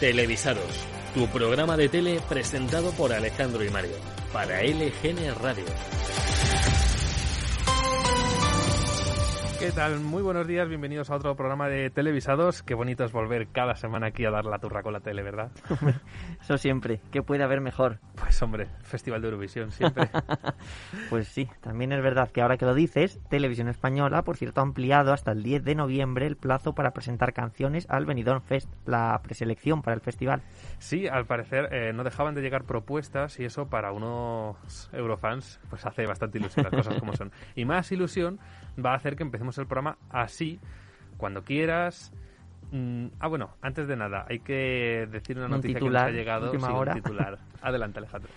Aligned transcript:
Televisados, 0.00 0.86
tu 1.12 1.26
programa 1.26 1.76
de 1.76 1.88
tele 1.88 2.20
presentado 2.28 2.92
por 2.92 3.12
Alejandro 3.12 3.64
y 3.64 3.70
Mario, 3.70 3.96
para 4.32 4.62
LGN 4.62 5.34
Radio. 5.42 5.64
¿Qué 9.58 9.72
tal? 9.72 9.98
Muy 9.98 10.22
buenos 10.22 10.46
días, 10.46 10.68
bienvenidos 10.68 11.10
a 11.10 11.16
otro 11.16 11.34
programa 11.34 11.68
de 11.68 11.90
Televisados. 11.90 12.62
Qué 12.62 12.74
bonito 12.74 13.02
es 13.02 13.10
volver 13.10 13.48
cada 13.48 13.74
semana 13.74 14.06
aquí 14.06 14.24
a 14.24 14.30
dar 14.30 14.44
la 14.44 14.60
turra 14.60 14.84
con 14.84 14.92
la 14.92 15.00
tele, 15.00 15.20
¿verdad? 15.24 15.50
Eso 16.40 16.58
siempre. 16.58 17.00
¿Qué 17.10 17.22
puede 17.22 17.42
haber 17.42 17.60
mejor? 17.60 17.98
Pues 18.14 18.40
hombre, 18.40 18.68
Festival 18.82 19.20
de 19.20 19.26
Eurovisión, 19.26 19.72
siempre. 19.72 20.10
pues 21.10 21.26
sí, 21.26 21.48
también 21.60 21.90
es 21.90 22.00
verdad 22.00 22.30
que 22.30 22.40
ahora 22.40 22.56
que 22.56 22.66
lo 22.66 22.74
dices, 22.74 23.18
Televisión 23.28 23.68
Española, 23.68 24.22
por 24.22 24.36
cierto, 24.36 24.60
ha 24.60 24.62
ampliado 24.62 25.12
hasta 25.12 25.32
el 25.32 25.42
10 25.42 25.64
de 25.64 25.74
noviembre 25.74 26.28
el 26.28 26.36
plazo 26.36 26.72
para 26.76 26.92
presentar 26.92 27.32
canciones 27.32 27.84
al 27.90 28.06
Benidorm 28.06 28.42
Fest, 28.42 28.68
la 28.86 29.20
preselección 29.24 29.82
para 29.82 29.96
el 29.96 30.00
festival. 30.02 30.40
Sí, 30.78 31.08
al 31.08 31.26
parecer 31.26 31.68
eh, 31.72 31.92
no 31.92 32.04
dejaban 32.04 32.36
de 32.36 32.42
llegar 32.42 32.62
propuestas 32.62 33.40
y 33.40 33.44
eso 33.44 33.68
para 33.68 33.90
unos 33.90 34.88
eurofans 34.92 35.58
pues 35.68 35.84
hace 35.84 36.06
bastante 36.06 36.38
ilusión 36.38 36.64
las 36.70 36.72
cosas 36.72 37.00
como 37.00 37.12
son. 37.16 37.32
Y 37.56 37.64
más 37.64 37.90
ilusión 37.90 38.38
va 38.84 38.92
a 38.92 38.96
hacer 38.96 39.16
que 39.16 39.22
empecemos 39.22 39.56
el 39.58 39.66
programa 39.66 39.98
así, 40.10 40.58
cuando 41.16 41.42
quieras. 41.42 42.12
Mm, 42.70 43.06
ah, 43.18 43.28
bueno, 43.28 43.50
antes 43.62 43.88
de 43.88 43.96
nada, 43.96 44.26
hay 44.28 44.40
que 44.40 45.08
decir 45.10 45.38
una 45.38 45.48
noticia 45.48 45.78
que 45.78 45.88
nos 45.88 46.02
ha 46.02 46.10
llegado. 46.10 46.50
sin 46.50 46.62
hora. 46.64 46.94
titular. 46.94 47.38
Adelante, 47.62 47.98
Alejandro. 47.98 48.30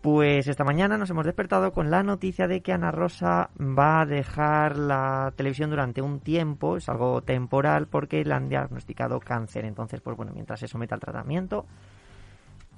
Pues 0.00 0.46
esta 0.46 0.62
mañana 0.62 0.96
nos 0.96 1.10
hemos 1.10 1.24
despertado 1.24 1.72
con 1.72 1.90
la 1.90 2.04
noticia 2.04 2.46
de 2.46 2.60
que 2.60 2.72
Ana 2.72 2.92
Rosa 2.92 3.50
va 3.58 4.02
a 4.02 4.06
dejar 4.06 4.78
la 4.78 5.32
televisión 5.34 5.70
durante 5.70 6.00
un 6.00 6.20
tiempo, 6.20 6.76
es 6.76 6.88
algo 6.88 7.20
temporal 7.22 7.88
porque 7.88 8.24
le 8.24 8.32
han 8.32 8.48
diagnosticado 8.48 9.18
cáncer. 9.18 9.64
Entonces, 9.64 10.00
pues 10.00 10.16
bueno, 10.16 10.32
mientras 10.32 10.60
se 10.60 10.68
someta 10.68 10.94
al 10.94 11.00
tratamiento, 11.00 11.66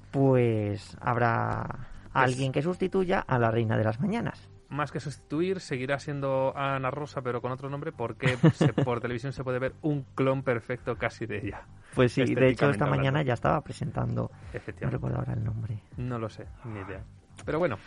pues 0.09 0.97
habrá 0.99 1.63
Pues 2.11 2.25
alguien 2.25 2.51
que 2.51 2.63
sustituya 2.63 3.19
a 3.19 3.37
la 3.37 3.51
reina 3.51 3.77
de 3.77 3.83
las 3.83 3.99
mañanas. 3.99 4.49
Más 4.71 4.91
que 4.91 4.99
sustituir, 4.99 5.59
seguirá 5.59 5.99
siendo 5.99 6.53
Ana 6.57 6.89
Rosa, 6.91 7.21
pero 7.21 7.41
con 7.41 7.51
otro 7.51 7.69
nombre, 7.69 7.91
porque 7.91 8.37
se- 8.53 8.71
por 8.73 9.01
televisión 9.01 9.33
se 9.33 9.43
puede 9.43 9.59
ver 9.59 9.73
un 9.81 10.05
clon 10.15 10.41
perfecto 10.43 10.95
casi 10.97 11.25
de 11.25 11.39
ella. 11.45 11.61
Pues 11.93 12.13
sí, 12.13 12.21
de 12.23 12.47
hecho 12.49 12.69
esta 12.69 12.85
mañana 12.85 13.21
ya 13.21 13.33
estaba 13.33 13.61
presentando, 13.61 14.31
no 14.81 14.89
recuerdo 14.89 15.17
ahora 15.19 15.33
el 15.33 15.43
nombre. 15.43 15.77
No 15.97 16.17
lo 16.17 16.29
sé, 16.29 16.45
ni 16.65 16.79
idea. 16.79 17.03
Pero 17.45 17.59
bueno, 17.59 17.77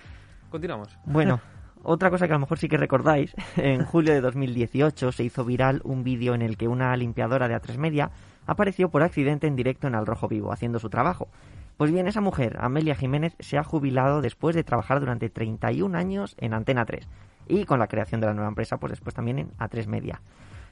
continuamos. 0.51 0.99
Bueno, 1.07 1.41
otra 1.83 2.11
cosa 2.11 2.27
que 2.27 2.35
a 2.35 2.37
lo 2.37 2.41
mejor 2.41 2.59
sí 2.59 2.69
que 2.69 2.77
recordáis, 2.77 3.35
en 3.57 3.85
julio 3.87 4.13
de 4.13 4.21
2018 4.21 5.11
se 5.11 5.25
hizo 5.25 5.45
viral 5.45 5.81
un 5.85 6.05
vídeo 6.05 6.35
en 6.35 6.43
el 6.43 6.59
que 6.59 6.69
una 6.69 6.95
limpiadora 6.99 7.49
de 7.49 7.57
A3 7.57 7.79
Media 7.79 8.11
apareció 8.47 8.91
por 8.91 9.03
accidente 9.03 9.47
en 9.47 9.57
directo 9.57 9.87
en 9.87 9.95
Al 9.95 10.05
Rojo 10.05 10.29
Vivo, 10.29 10.53
haciendo 10.53 10.79
su 10.79 10.91
trabajo. 10.91 11.29
Pues 11.77 11.91
bien, 11.91 12.07
esa 12.07 12.21
mujer, 12.21 12.57
Amelia 12.61 12.95
Jiménez, 12.95 13.35
se 13.41 13.59
ha 13.59 13.65
jubilado 13.65 14.21
después 14.21 14.55
de 14.55 14.63
trabajar 14.63 15.01
durante 15.01 15.29
31 15.29 15.99
años 15.99 16.37
en 16.39 16.55
Antena 16.55 16.85
3 16.85 17.09
y 17.49 17.65
con 17.65 17.79
la 17.79 17.89
creación 17.89 18.21
de 18.21 18.29
la 18.29 18.35
nueva 18.35 18.49
empresa, 18.49 18.79
pues 18.79 18.93
después 18.93 19.15
también 19.15 19.39
en 19.39 19.51
A3 19.59 19.87
Media. 19.87 20.23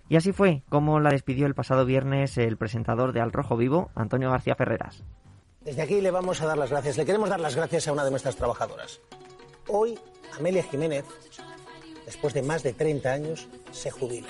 Y 0.08 0.16
así 0.16 0.32
fue 0.32 0.62
como 0.68 1.00
la 1.00 1.10
despidió 1.10 1.46
el 1.46 1.54
pasado 1.54 1.84
viernes 1.84 2.38
el 2.38 2.56
presentador 2.56 3.12
de 3.12 3.20
Al 3.20 3.32
Rojo 3.32 3.56
Vivo, 3.56 3.90
Antonio 3.94 4.30
García 4.30 4.54
Ferreras. 4.54 5.02
Desde 5.64 5.82
aquí 5.82 6.00
le 6.00 6.10
vamos 6.10 6.40
a 6.40 6.46
dar 6.46 6.58
las 6.58 6.70
gracias, 6.70 6.96
le 6.96 7.04
queremos 7.04 7.28
dar 7.28 7.40
las 7.40 7.56
gracias 7.56 7.88
a 7.88 7.92
una 7.92 8.04
de 8.04 8.10
nuestras 8.10 8.36
trabajadoras. 8.36 9.00
Hoy, 9.68 9.98
Amelia 10.38 10.62
Jiménez, 10.62 11.04
después 12.04 12.34
de 12.34 12.42
más 12.42 12.62
de 12.62 12.72
30 12.72 13.12
años, 13.12 13.48
se 13.70 13.90
jubila. 13.90 14.28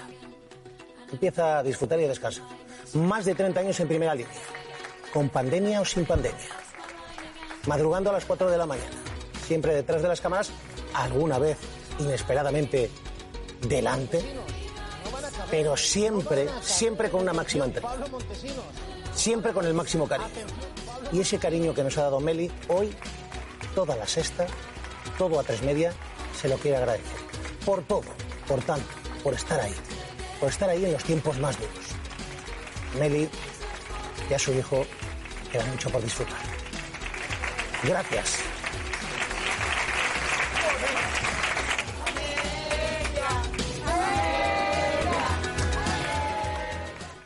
Empieza 1.11 1.59
a 1.59 1.63
disfrutar 1.63 2.01
y 2.01 2.05
a 2.05 2.09
descansar. 2.09 2.45
Más 2.95 3.25
de 3.25 3.35
30 3.35 3.61
años 3.61 3.81
en 3.81 3.89
primera 3.89 4.15
línea, 4.15 4.33
con 5.13 5.29
pandemia 5.29 5.81
o 5.81 5.85
sin 5.85 6.05
pandemia. 6.05 6.62
Madrugando 7.67 8.11
a 8.11 8.13
las 8.13 8.25
4 8.25 8.51
de 8.51 8.59
la 8.59 8.67
mañana, 8.67 8.91
siempre 9.47 9.75
detrás 9.75 10.03
de 10.03 10.09
las 10.09 10.21
cámaras, 10.21 10.51
alguna 10.95 11.39
vez 11.39 11.59
inesperadamente 11.99 12.91
delante, 13.61 14.21
pero 15.51 15.77
siempre, 15.77 16.49
siempre 16.61 17.11
con 17.11 17.21
una 17.21 17.33
máxima 17.33 17.67
entrega 17.67 17.95
siempre 19.15 19.53
con 19.53 19.67
el 19.67 19.75
máximo 19.75 20.07
cariño. 20.07 20.29
Y 21.13 21.21
ese 21.21 21.39
cariño 21.39 21.75
que 21.75 21.83
nos 21.83 21.97
ha 21.99 22.03
dado 22.03 22.21
Meli, 22.21 22.51
hoy, 22.69 22.95
toda 23.75 23.97
la 23.97 24.07
sexta, 24.07 24.47
todo 25.19 25.39
a 25.39 25.43
tres 25.43 25.63
media, 25.63 25.93
se 26.41 26.49
lo 26.49 26.57
quiere 26.57 26.79
agradecer. 26.79 27.19
Por 27.65 27.83
todo, 27.83 28.03
por 28.49 28.63
tanto, 28.63 28.89
por 29.23 29.35
estar 29.35 29.61
ahí. 29.61 29.75
Por 30.41 30.49
estar 30.49 30.69
ahí 30.69 30.85
en 30.85 30.93
los 30.93 31.05
tiempos 31.05 31.39
más 31.39 31.59
duros. 31.59 31.73
Meli 32.99 33.29
y 34.29 34.35
a 34.35 34.39
su 34.39 34.53
hijo 34.53 34.85
queda 35.51 35.65
mucho 35.67 35.91
por 35.91 36.03
disfrutar. 36.03 36.62
Gracias. 37.85 38.63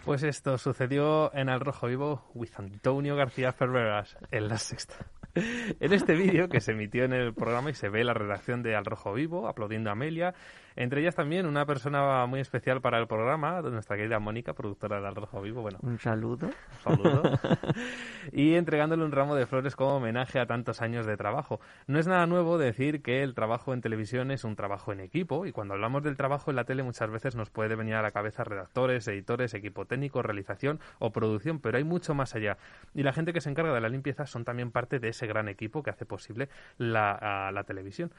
Pues 0.06 0.22
esto 0.22 0.56
sucedió 0.56 1.34
en 1.34 1.48
Al 1.48 1.60
Rojo 1.60 1.88
Vivo 1.88 2.30
with 2.32 2.50
Antonio 2.58 3.16
García 3.16 3.52
Ferreras 3.52 4.16
en 4.30 4.48
la 4.48 4.56
sexta. 4.56 4.94
En 5.34 5.92
este 5.92 6.14
vídeo 6.14 6.48
que 6.48 6.60
se 6.60 6.72
emitió 6.72 7.04
en 7.04 7.12
el 7.12 7.34
programa 7.34 7.70
y 7.70 7.74
se 7.74 7.88
ve 7.90 8.04
la 8.04 8.14
redacción 8.14 8.62
de 8.62 8.74
Al 8.74 8.86
Rojo 8.86 9.12
Vivo 9.12 9.48
aplaudiendo 9.48 9.90
a 9.90 9.92
Amelia, 9.92 10.34
entre 10.76 11.00
ellas 11.00 11.14
también 11.14 11.46
una 11.46 11.66
persona 11.66 12.26
muy 12.26 12.40
especial 12.40 12.80
para 12.80 12.98
el 12.98 13.06
programa, 13.06 13.60
nuestra 13.62 13.96
querida 13.96 14.18
Mónica, 14.18 14.52
productora 14.52 15.00
de 15.00 15.08
Al 15.08 15.14
Rojo 15.16 15.40
Vivo, 15.42 15.62
bueno, 15.62 15.78
Un 15.82 15.98
saludo. 15.98 16.46
un 16.46 16.82
saludo, 16.82 17.22
y 18.32 18.54
entregándole 18.54 19.04
un 19.04 19.12
ramo 19.12 19.34
de 19.34 19.46
flores 19.46 19.74
como 19.74 19.96
homenaje 19.96 20.38
a 20.38 20.46
tantos 20.46 20.82
años 20.82 21.06
de 21.06 21.16
trabajo. 21.16 21.60
No 21.86 21.98
es 21.98 22.06
nada 22.06 22.26
nuevo 22.26 22.58
decir 22.58 23.02
que 23.02 23.22
el 23.22 23.34
trabajo 23.34 23.72
en 23.74 23.80
televisión 23.80 24.30
es 24.30 24.44
un 24.44 24.54
trabajo 24.56 24.92
en 24.92 25.00
equipo 25.00 25.46
y 25.46 25.52
cuando 25.52 25.74
hablamos 25.74 26.02
del 26.02 26.16
trabajo 26.16 26.50
en 26.50 26.56
la 26.56 26.64
tele 26.64 26.82
muchas 26.82 27.10
veces 27.10 27.34
nos 27.36 27.50
puede 27.50 27.74
venir 27.74 27.94
a 27.94 28.02
la 28.02 28.10
cabeza 28.10 28.44
redactores, 28.44 29.08
editores, 29.08 29.54
equipo 29.54 29.86
técnico, 29.86 30.22
realización 30.22 30.80
o 30.98 31.10
producción, 31.10 31.60
pero 31.60 31.78
hay 31.78 31.84
mucho 31.84 32.14
más 32.14 32.34
allá. 32.34 32.58
Y 32.94 33.02
la 33.02 33.12
gente 33.12 33.32
que 33.32 33.40
se 33.40 33.50
encarga 33.50 33.72
de 33.72 33.80
la 33.80 33.88
limpieza 33.88 34.26
son 34.26 34.44
también 34.44 34.70
parte 34.70 34.98
de 34.98 35.08
ese 35.08 35.26
gran 35.26 35.48
equipo 35.48 35.82
que 35.82 35.90
hace 35.90 36.04
posible 36.06 36.48
la, 36.78 37.12
a 37.48 37.52
la 37.52 37.64
televisión. 37.64 38.12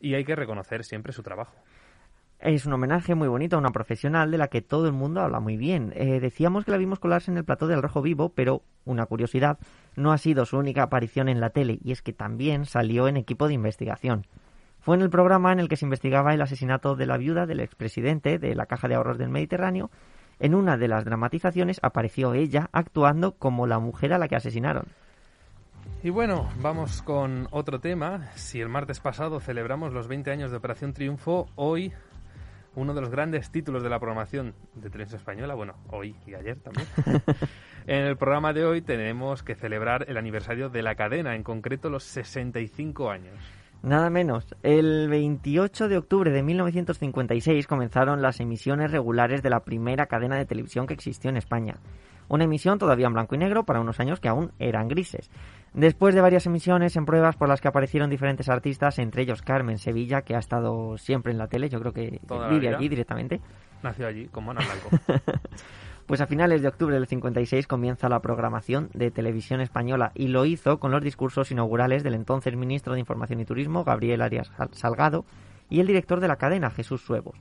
Y 0.00 0.14
hay 0.14 0.24
que 0.24 0.34
reconocer 0.34 0.82
siempre 0.84 1.12
su 1.12 1.22
trabajo. 1.22 1.54
Es 2.42 2.66
un 2.66 2.72
homenaje 2.72 3.14
muy 3.14 3.28
bonito 3.28 3.54
a 3.54 3.60
una 3.60 3.70
profesional 3.70 4.32
de 4.32 4.36
la 4.36 4.48
que 4.48 4.62
todo 4.62 4.88
el 4.88 4.92
mundo 4.92 5.20
habla 5.20 5.38
muy 5.38 5.56
bien. 5.56 5.92
Eh, 5.94 6.18
decíamos 6.18 6.64
que 6.64 6.72
la 6.72 6.76
vimos 6.76 6.98
colarse 6.98 7.30
en 7.30 7.36
el 7.36 7.44
plató 7.44 7.68
del 7.68 7.80
Rojo 7.80 8.02
Vivo, 8.02 8.30
pero 8.30 8.62
una 8.84 9.06
curiosidad, 9.06 9.60
no 9.94 10.10
ha 10.10 10.18
sido 10.18 10.44
su 10.44 10.58
única 10.58 10.82
aparición 10.82 11.28
en 11.28 11.38
la 11.38 11.50
tele, 11.50 11.78
y 11.84 11.92
es 11.92 12.02
que 12.02 12.12
también 12.12 12.64
salió 12.64 13.06
en 13.06 13.16
equipo 13.16 13.46
de 13.46 13.54
investigación. 13.54 14.26
Fue 14.80 14.96
en 14.96 15.02
el 15.02 15.10
programa 15.10 15.52
en 15.52 15.60
el 15.60 15.68
que 15.68 15.76
se 15.76 15.86
investigaba 15.86 16.34
el 16.34 16.42
asesinato 16.42 16.96
de 16.96 17.06
la 17.06 17.16
viuda 17.16 17.46
del 17.46 17.60
expresidente 17.60 18.40
de 18.40 18.56
la 18.56 18.66
Caja 18.66 18.88
de 18.88 18.96
Ahorros 18.96 19.18
del 19.18 19.28
Mediterráneo. 19.28 19.92
En 20.40 20.56
una 20.56 20.76
de 20.76 20.88
las 20.88 21.04
dramatizaciones 21.04 21.78
apareció 21.80 22.34
ella 22.34 22.70
actuando 22.72 23.36
como 23.36 23.68
la 23.68 23.78
mujer 23.78 24.12
a 24.12 24.18
la 24.18 24.26
que 24.26 24.34
asesinaron. 24.34 24.86
Y 26.02 26.10
bueno, 26.10 26.48
vamos 26.60 27.02
con 27.02 27.46
otro 27.52 27.78
tema. 27.78 28.32
Si 28.34 28.60
el 28.60 28.68
martes 28.68 28.98
pasado 28.98 29.38
celebramos 29.38 29.92
los 29.92 30.08
20 30.08 30.32
años 30.32 30.50
de 30.50 30.56
Operación 30.56 30.92
Triunfo, 30.92 31.46
hoy 31.54 31.92
uno 32.74 32.94
de 32.94 33.00
los 33.00 33.10
grandes 33.10 33.50
títulos 33.50 33.82
de 33.82 33.90
la 33.90 33.98
programación 33.98 34.54
de 34.74 34.90
Televisión 34.90 35.20
Española, 35.20 35.54
bueno, 35.54 35.74
hoy 35.90 36.16
y 36.26 36.34
ayer 36.34 36.58
también. 36.58 36.86
en 37.86 38.04
el 38.04 38.16
programa 38.16 38.52
de 38.52 38.64
hoy 38.64 38.82
tenemos 38.82 39.42
que 39.42 39.54
celebrar 39.54 40.06
el 40.08 40.16
aniversario 40.16 40.68
de 40.68 40.82
la 40.82 40.94
cadena, 40.94 41.34
en 41.34 41.42
concreto 41.42 41.90
los 41.90 42.04
65 42.04 43.10
años. 43.10 43.34
Nada 43.82 44.10
menos. 44.10 44.54
El 44.62 45.08
28 45.08 45.88
de 45.88 45.98
octubre 45.98 46.30
de 46.30 46.42
1956 46.44 47.66
comenzaron 47.66 48.22
las 48.22 48.38
emisiones 48.38 48.92
regulares 48.92 49.42
de 49.42 49.50
la 49.50 49.64
primera 49.64 50.06
cadena 50.06 50.36
de 50.36 50.46
televisión 50.46 50.86
que 50.86 50.94
existió 50.94 51.30
en 51.30 51.36
España. 51.36 51.76
Una 52.28 52.44
emisión 52.44 52.78
todavía 52.78 53.08
en 53.08 53.12
blanco 53.12 53.34
y 53.34 53.38
negro 53.38 53.64
para 53.64 53.80
unos 53.80 53.98
años 53.98 54.20
que 54.20 54.28
aún 54.28 54.52
eran 54.60 54.86
grises. 54.86 55.30
Después 55.74 56.14
de 56.14 56.20
varias 56.20 56.44
emisiones 56.46 56.96
en 56.96 57.06
pruebas 57.06 57.36
por 57.36 57.48
las 57.48 57.60
que 57.60 57.68
aparecieron 57.68 58.10
diferentes 58.10 58.48
artistas, 58.48 58.98
entre 58.98 59.22
ellos 59.22 59.40
Carmen 59.40 59.78
Sevilla, 59.78 60.22
que 60.22 60.34
ha 60.34 60.38
estado 60.38 60.98
siempre 60.98 61.32
en 61.32 61.38
la 61.38 61.48
tele, 61.48 61.70
yo 61.70 61.80
creo 61.80 61.92
que 61.92 62.20
vive 62.50 62.74
aquí 62.74 62.88
directamente. 62.88 63.40
Nació 63.82 64.06
allí, 64.06 64.26
como 64.28 64.50
Ana 64.50 64.60
Blanco. 64.60 65.22
Pues 66.06 66.20
a 66.20 66.26
finales 66.26 66.62
de 66.62 66.68
octubre 66.68 66.96
del 66.96 67.06
56 67.06 67.66
comienza 67.66 68.08
la 68.08 68.20
programación 68.20 68.90
de 68.92 69.10
televisión 69.10 69.60
española 69.60 70.10
y 70.14 70.28
lo 70.28 70.44
hizo 70.44 70.78
con 70.78 70.90
los 70.90 71.00
discursos 71.00 71.50
inaugurales 71.52 72.02
del 72.02 72.14
entonces 72.14 72.56
ministro 72.56 72.94
de 72.94 73.00
Información 73.00 73.40
y 73.40 73.44
Turismo, 73.44 73.84
Gabriel 73.84 74.20
Arias 74.20 74.50
Salgado, 74.72 75.24
y 75.70 75.80
el 75.80 75.86
director 75.86 76.20
de 76.20 76.28
la 76.28 76.36
cadena, 76.36 76.70
Jesús 76.70 77.02
Suevos. 77.02 77.36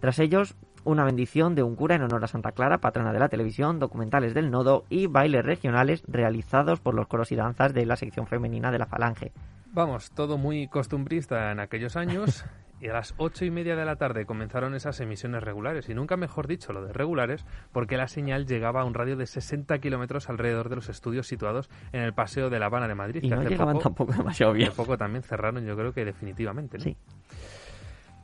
Tras 0.00 0.18
ellos, 0.18 0.56
una 0.84 1.04
bendición 1.04 1.54
de 1.54 1.62
un 1.62 1.76
cura 1.76 1.94
en 1.94 2.02
honor 2.02 2.24
a 2.24 2.28
Santa 2.28 2.52
Clara, 2.52 2.78
patrona 2.78 3.12
de 3.12 3.18
la 3.18 3.28
televisión, 3.28 3.78
documentales 3.78 4.34
del 4.34 4.50
nodo 4.50 4.84
y 4.88 5.06
bailes 5.06 5.44
regionales 5.44 6.02
realizados 6.06 6.80
por 6.80 6.94
los 6.94 7.06
coros 7.06 7.32
y 7.32 7.36
danzas 7.36 7.74
de 7.74 7.86
la 7.86 7.96
sección 7.96 8.26
femenina 8.26 8.70
de 8.70 8.78
la 8.78 8.86
Falange. 8.86 9.32
Vamos, 9.72 10.10
todo 10.12 10.38
muy 10.38 10.68
costumbrista 10.68 11.52
en 11.52 11.60
aquellos 11.60 11.96
años 11.96 12.44
Y 12.80 12.86
a 12.86 12.92
las 12.92 13.12
ocho 13.16 13.44
y 13.44 13.50
media 13.50 13.74
de 13.74 13.84
la 13.84 13.96
tarde 13.96 14.24
comenzaron 14.24 14.76
esas 14.76 15.00
emisiones 15.00 15.42
regulares, 15.42 15.88
y 15.88 15.94
nunca 15.94 16.16
mejor 16.16 16.46
dicho 16.46 16.72
lo 16.72 16.84
de 16.86 16.92
regulares, 16.92 17.44
porque 17.72 17.96
la 17.96 18.06
señal 18.06 18.46
llegaba 18.46 18.82
a 18.82 18.84
un 18.84 18.94
radio 18.94 19.16
de 19.16 19.26
60 19.26 19.80
kilómetros 19.80 20.28
alrededor 20.28 20.68
de 20.68 20.76
los 20.76 20.88
estudios 20.88 21.26
situados 21.26 21.68
en 21.90 22.02
el 22.02 22.12
Paseo 22.14 22.50
de 22.50 22.60
La 22.60 22.66
Habana 22.66 22.86
de 22.86 22.94
Madrid. 22.94 23.20
Y 23.24 23.28
que 23.30 23.34
no 23.34 23.40
hace 23.40 23.50
llegaban 23.50 23.72
poco- 23.74 23.82
tampoco 23.82 24.12
demasiado 24.16 24.52
bien. 24.52 24.68
Hace 24.68 24.76
poco 24.76 24.96
también 24.96 25.24
cerraron, 25.24 25.66
yo 25.66 25.74
creo 25.76 25.92
que 25.92 26.04
definitivamente. 26.04 26.78
¿no? 26.78 26.84
Sí. 26.84 26.96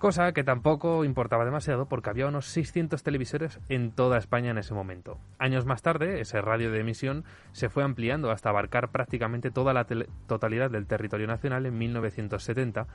Cosa 0.05 0.33
que 0.33 0.45
tampoco 0.45 1.03
importaba 1.07 1.47
demasiado 1.47 1.87
porque 1.87 2.11
había 2.11 2.27
unos 2.27 2.45
600 2.49 3.03
televisores 3.03 3.59
en 3.71 3.91
toda 3.91 4.19
España 4.19 4.51
en 4.51 4.59
ese 4.59 4.75
momento. 4.75 5.19
Años 5.39 5.65
más 5.65 5.81
tarde, 5.81 6.21
ese 6.21 6.43
radio 6.43 6.71
de 6.71 6.81
emisión 6.81 7.25
se 7.53 7.71
fue 7.71 7.85
ampliando 7.85 8.31
hasta 8.31 8.51
abarcar 8.51 8.91
prácticamente 8.91 9.51
toda 9.51 9.73
la 9.73 9.87
totalidad 10.27 10.71
del 10.71 10.87
territorio 10.87 11.27
nacional 11.27 11.65
en 11.65 11.79
1970 11.79 12.87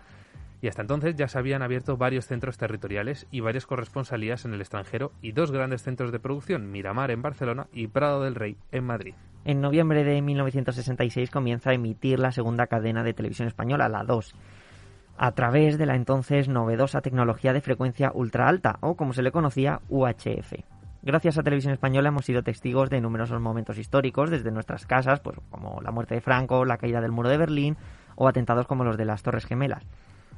y 0.62 0.68
hasta 0.68 0.84
entonces 0.84 1.16
ya 1.16 1.28
se 1.28 1.40
habían 1.40 1.64
abierto 1.64 1.98
varios 1.98 2.28
centros 2.28 2.60
territoriales 2.60 3.26
y 3.32 3.40
varias 3.40 3.66
corresponsalías 3.66 4.46
en 4.46 4.54
el 4.54 4.62
extranjero 4.62 5.12
y 5.20 5.32
dos 5.32 5.52
grandes 5.52 5.82
centros 5.82 6.12
de 6.12 6.20
producción, 6.20 6.72
Miramar 6.72 7.10
en 7.10 7.24
Barcelona 7.24 7.70
y 7.74 7.88
Prado 7.88 8.22
del 8.22 8.36
Rey 8.36 8.56
en 8.72 8.84
Madrid. 8.84 9.16
En 9.46 9.62
noviembre 9.62 10.04
de 10.04 10.22
1966 10.22 11.32
comienza 11.32 11.72
a 11.72 11.74
emitir 11.74 12.20
la 12.20 12.32
segunda 12.32 12.68
cadena 12.68 13.04
de 13.04 13.16
televisión 13.16 13.48
española, 13.48 13.90
la 13.90 14.04
2, 14.04 14.36
a 15.20 15.34
través 15.34 15.78
de 15.78 15.86
la 15.86 15.96
entonces 15.96 16.48
novedosa 16.48 17.02
tecnología 17.02 17.52
de 17.52 17.60
frecuencia 17.60 18.10
ultra 18.14 18.48
alta, 18.48 18.78
o 18.80 18.96
como 18.96 19.12
se 19.12 19.22
le 19.22 19.34
conocía, 19.34 19.82
UHF. 19.90 20.54
Gracias 21.02 21.38
a 21.38 21.44
Televisión 21.44 21.74
Española 21.74 22.08
hemos 22.08 22.24
sido 22.24 22.42
testigos 22.42 22.90
de 22.90 23.02
numerosos 23.02 23.42
momentos 23.42 23.78
históricos 23.78 24.30
desde 24.30 24.50
nuestras 24.52 24.86
casas, 24.86 25.20
pues 25.20 25.38
como 25.50 25.82
la 25.82 25.92
muerte 25.92 26.16
de 26.16 26.22
Franco, 26.22 26.64
la 26.64 26.78
caída 26.78 27.02
del 27.02 27.12
muro 27.12 27.28
de 27.28 27.38
Berlín 27.38 27.76
o 28.16 28.30
atentados 28.30 28.66
como 28.66 28.86
los 28.86 28.96
de 28.96 29.04
las 29.04 29.22
Torres 29.22 29.46
Gemelas. 29.46 29.86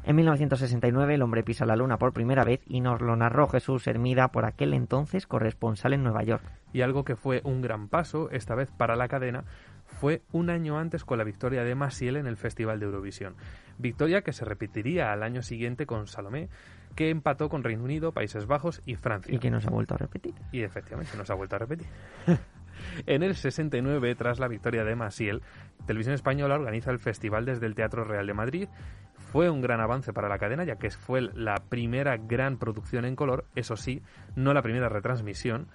En 0.04 0.16
1969 0.16 1.14
el 1.14 1.22
hombre 1.22 1.44
pisa 1.44 1.68
la 1.68 1.76
luna 1.76 1.98
por 1.98 2.12
primera 2.12 2.44
vez 2.44 2.62
y 2.66 2.82
nos 2.82 3.02
lo 3.02 3.16
narró 3.16 3.48
Jesús 3.48 3.86
Hermida 3.86 4.30
por 4.30 4.46
aquel 4.46 4.74
entonces 4.74 5.28
corresponsal 5.28 5.94
en 5.94 6.02
Nueva 6.02 6.24
York. 6.24 6.44
Y 6.74 6.82
algo 6.82 7.04
que 7.04 7.16
fue 7.16 7.42
un 7.44 7.62
gran 7.62 7.88
paso, 7.88 8.32
esta 8.32 8.56
vez 8.56 8.72
para 8.72 8.96
la 8.96 9.08
cadena, 9.08 9.44
fue 9.86 10.24
un 10.32 10.50
año 10.50 10.80
antes 10.80 11.06
con 11.06 11.20
la 11.20 11.24
victoria 11.24 11.64
de 11.64 11.76
Maciel 11.76 12.16
en 12.16 12.26
el 12.26 12.38
Festival 12.38 12.80
de 12.80 12.88
Eurovisión. 12.88 13.36
Victoria 13.82 14.22
que 14.22 14.34
se 14.34 14.46
repetiría 14.46 15.12
al 15.12 15.24
año 15.24 15.42
siguiente 15.42 15.86
con 15.86 16.08
Salomé, 16.08 16.50
que 16.96 17.10
empató 17.10 17.50
con 17.50 17.64
Reino 17.64 17.84
Unido, 17.84 18.12
Países 18.12 18.46
Bajos 18.46 18.82
y 18.86 18.96
Francia. 18.96 19.34
Y 19.34 19.40
que 19.40 19.50
nos 19.50 19.66
ha 19.66 19.70
vuelto 19.70 19.96
a 19.96 19.98
repetir. 19.98 20.34
Y 20.52 20.62
efectivamente 20.62 21.18
nos 21.18 21.30
ha 21.30 21.34
vuelto 21.34 21.56
a 21.56 21.60
repetir. 21.60 21.88
en 23.06 23.24
el 23.24 23.36
69, 23.36 24.16
tras 24.16 24.40
la 24.40 24.48
victoria 24.48 24.84
de 24.84 24.96
Maciel, 24.96 25.42
Televisión 25.86 26.16
Española 26.16 26.56
organiza 26.56 26.92
el 26.92 27.00
festival 27.00 27.46
desde 27.46 27.66
el 27.66 27.76
Teatro 27.76 28.04
Real 28.04 28.28
de 28.28 28.34
Madrid. 28.34 28.70
Fue 29.16 29.50
un 29.50 29.62
gran 29.62 29.80
avance 29.80 30.14
para 30.14 30.30
la 30.30 30.38
cadena, 30.38 30.64
ya 30.64 30.76
que 30.76 30.90
fue 30.90 31.22
la 31.22 31.56
primera 31.56 32.18
gran 32.18 32.58
producción 32.58 33.06
en 33.06 33.16
color, 33.16 33.46
eso 33.56 33.78
sí, 33.78 34.02
no 34.36 34.54
la 34.54 34.62
primera 34.62 34.90
retransmisión, 34.90 35.68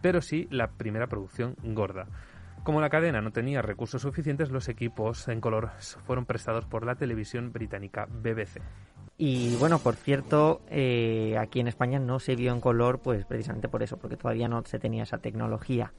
pero 0.00 0.22
sí 0.22 0.46
la 0.50 0.68
primera 0.68 1.08
producción 1.08 1.56
gorda. 1.62 2.06
Como 2.62 2.80
la 2.80 2.90
cadena 2.90 3.20
no 3.20 3.30
tenía 3.30 3.62
recursos 3.62 4.02
suficientes, 4.02 4.50
los 4.50 4.68
equipos 4.68 5.28
en 5.28 5.40
color 5.40 5.70
fueron 6.04 6.26
prestados 6.26 6.66
por 6.66 6.84
la 6.84 6.94
televisión 6.94 7.52
británica 7.52 8.06
BBC. 8.06 8.60
Y 9.16 9.56
bueno, 9.56 9.78
por 9.78 9.96
cierto, 9.96 10.62
eh, 10.70 11.36
aquí 11.38 11.60
en 11.60 11.68
España 11.68 11.98
no 11.98 12.18
se 12.18 12.36
vio 12.36 12.52
en 12.52 12.60
color, 12.60 13.00
pues 13.00 13.24
precisamente 13.26 13.68
por 13.68 13.82
eso, 13.82 13.98
porque 13.98 14.16
todavía 14.16 14.48
no 14.48 14.62
se 14.64 14.78
tenía 14.78 15.02
esa 15.02 15.18
tecnología. 15.18 15.92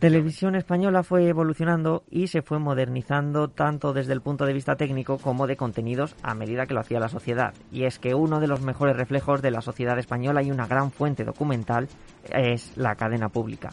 Televisión 0.00 0.56
española 0.56 1.02
fue 1.04 1.28
evolucionando 1.28 2.04
y 2.10 2.26
se 2.26 2.42
fue 2.42 2.58
modernizando 2.58 3.48
tanto 3.48 3.92
desde 3.92 4.12
el 4.12 4.20
punto 4.20 4.44
de 4.44 4.52
vista 4.52 4.76
técnico 4.76 5.18
como 5.18 5.46
de 5.46 5.56
contenidos 5.56 6.16
a 6.22 6.34
medida 6.34 6.66
que 6.66 6.74
lo 6.74 6.80
hacía 6.80 7.00
la 7.00 7.08
sociedad. 7.08 7.54
Y 7.70 7.84
es 7.84 7.98
que 7.98 8.14
uno 8.14 8.40
de 8.40 8.48
los 8.48 8.60
mejores 8.60 8.96
reflejos 8.96 9.40
de 9.40 9.52
la 9.52 9.60
sociedad 9.60 9.98
española 9.98 10.42
y 10.42 10.50
una 10.50 10.66
gran 10.66 10.90
fuente 10.90 11.24
documental 11.24 11.88
es 12.32 12.76
la 12.76 12.96
cadena 12.96 13.28
pública. 13.28 13.70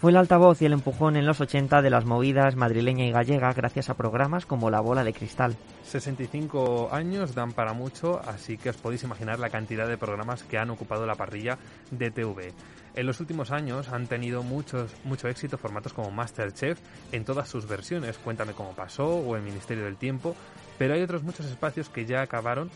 Fue 0.00 0.12
el 0.12 0.16
altavoz 0.16 0.62
y 0.62 0.66
el 0.66 0.74
empujón 0.74 1.16
en 1.16 1.26
los 1.26 1.40
80 1.40 1.82
de 1.82 1.90
las 1.90 2.04
movidas 2.04 2.54
madrileña 2.54 3.04
y 3.04 3.10
gallega 3.10 3.52
gracias 3.52 3.90
a 3.90 3.94
programas 3.94 4.46
como 4.46 4.70
La 4.70 4.78
Bola 4.78 5.02
de 5.02 5.12
Cristal. 5.12 5.56
65 5.82 6.90
años 6.92 7.34
dan 7.34 7.52
para 7.52 7.72
mucho, 7.72 8.20
así 8.24 8.58
que 8.58 8.70
os 8.70 8.76
podéis 8.76 9.02
imaginar 9.02 9.40
la 9.40 9.50
cantidad 9.50 9.88
de 9.88 9.98
programas 9.98 10.44
que 10.44 10.56
han 10.56 10.70
ocupado 10.70 11.04
la 11.04 11.16
parrilla 11.16 11.58
de 11.90 12.12
TV. 12.12 12.52
En 12.94 13.06
los 13.06 13.18
últimos 13.18 13.50
años 13.50 13.88
han 13.88 14.06
tenido 14.06 14.44
muchos, 14.44 14.94
mucho 15.02 15.26
éxito 15.26 15.58
formatos 15.58 15.92
como 15.92 16.12
Masterchef 16.12 16.78
en 17.10 17.24
todas 17.24 17.48
sus 17.48 17.66
versiones, 17.66 18.18
Cuéntame 18.18 18.52
cómo 18.52 18.74
pasó 18.74 19.08
o 19.08 19.34
El 19.34 19.42
Ministerio 19.42 19.84
del 19.84 19.96
Tiempo, 19.96 20.36
pero 20.78 20.94
hay 20.94 21.02
otros 21.02 21.24
muchos 21.24 21.46
espacios 21.46 21.88
que 21.88 22.06
ya 22.06 22.22
acabaron, 22.22 22.70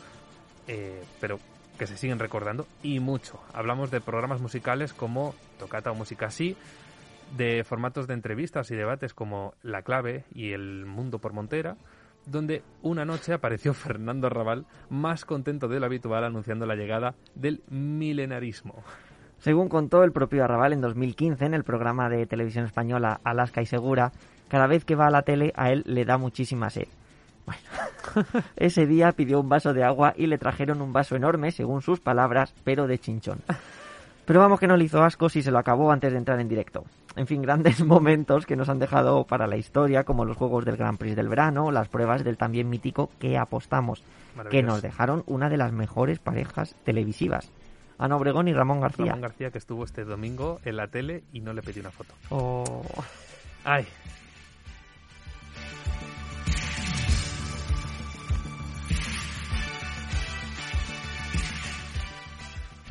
eh, 0.67 1.05
pero 1.21 1.39
que 1.79 1.87
se 1.87 1.97
siguen 1.97 2.19
recordando 2.19 2.67
y 2.83 2.99
mucho. 2.99 3.41
Hablamos 3.53 3.93
de 3.93 4.01
programas 4.01 4.41
musicales 4.41 4.93
como 4.93 5.37
Tocata 5.59 5.93
o 5.93 5.95
Música 5.95 6.27
Así, 6.27 6.57
de 7.37 7.65
formatos 7.65 8.07
de 8.07 8.15
entrevistas 8.15 8.71
y 8.71 8.77
debates 8.77 9.15
como 9.15 9.55
La 9.63 9.83
Clave 9.83 10.25
y 10.35 10.53
El 10.53 10.87
Mundo 10.87 11.19
por 11.19 11.33
Montera, 11.33 11.77
donde 12.27 12.63
una 12.83 13.05
noche 13.05 13.33
apareció 13.33 13.75
Fernando 13.75 14.29
Raval 14.29 14.67
más 14.91 15.25
contento 15.25 15.69
de 15.69 15.81
lo 15.81 15.87
habitual 15.87 16.25
anunciando 16.25 16.67
la 16.67 16.77
llegada 16.77 17.15
del 17.35 17.63
milenarismo. 17.69 18.83
Según 19.39 19.69
contó 19.69 20.05
el 20.05 20.13
propio 20.13 20.45
Arrabal 20.45 20.73
en 20.73 20.81
2015 20.81 21.45
en 21.45 21.55
el 21.55 21.65
programa 21.65 22.09
de 22.09 22.27
televisión 22.27 22.65
española 22.65 23.21
Alaska 23.25 23.61
y 23.61 23.67
Segura, 23.67 24.13
cada 24.49 24.69
vez 24.69 24.85
que 24.85 24.95
va 24.95 25.09
a 25.09 25.11
la 25.11 25.23
tele 25.23 25.53
a 25.57 25.73
él 25.73 25.83
le 25.85 26.05
da 26.05 26.17
muchísima 26.17 26.71
sed. 26.71 26.87
Bueno, 27.45 27.61
ese 28.57 28.87
día 28.87 29.11
pidió 29.13 29.41
un 29.41 29.49
vaso 29.49 29.73
de 29.73 29.83
agua 29.83 30.15
y 30.17 30.27
le 30.27 30.39
trajeron 30.39 30.81
un 30.81 30.93
vaso 30.93 31.17
enorme, 31.17 31.51
según 31.51 31.83
sus 31.83 31.99
palabras, 31.99 32.55
pero 32.63 32.87
de 32.87 32.99
chinchón. 32.99 33.41
Pero 34.25 34.39
vamos 34.39 34.61
que 34.61 34.69
no 34.69 34.77
le 34.77 34.85
hizo 34.85 35.03
asco 35.03 35.29
si 35.29 35.43
se 35.43 35.51
lo 35.51 35.59
acabó 35.59 35.91
antes 35.91 36.13
de 36.13 36.19
entrar 36.19 36.39
en 36.39 36.49
directo. 36.49 36.85
En 37.17 37.27
fin, 37.27 37.43
grandes 37.43 37.81
momentos 37.85 38.47
que 38.47 38.57
nos 38.57 38.69
han 38.69 38.79
dejado 38.79 39.25
para 39.25 39.47
la 39.47 39.57
historia, 39.57 40.05
como 40.05 40.25
los 40.25 40.37
juegos 40.37 40.65
del 40.65 40.77
Grand 40.77 40.99
Prix 40.99 41.17
del 41.17 41.29
verano, 41.29 41.71
las 41.71 41.89
pruebas 41.89 42.25
del 42.25 42.37
también 42.37 42.69
mítico 42.69 43.11
que 43.19 43.39
apostamos, 43.39 44.03
que 44.51 44.63
nos 44.63 44.83
dejaron 44.83 45.23
una 45.27 45.49
de 45.49 45.57
las 45.57 45.73
mejores 45.73 46.19
parejas 46.19 46.77
televisivas. 46.85 47.51
Ana 47.99 48.17
Obregón 48.17 48.49
y 48.49 48.53
Ramón 48.53 48.81
García. 48.81 49.07
Ramón 49.07 49.21
García 49.21 49.51
que 49.51 49.59
estuvo 49.59 49.85
este 49.85 50.05
domingo 50.05 50.61
en 50.65 50.77
la 50.77 50.89
tele 50.89 51.23
y 51.33 51.41
no 51.41 51.53
le 51.53 51.63
pedí 51.63 51.81
una 51.81 51.91
foto. 51.91 52.15
Oh, 52.31 52.83
Ay. 53.65 53.87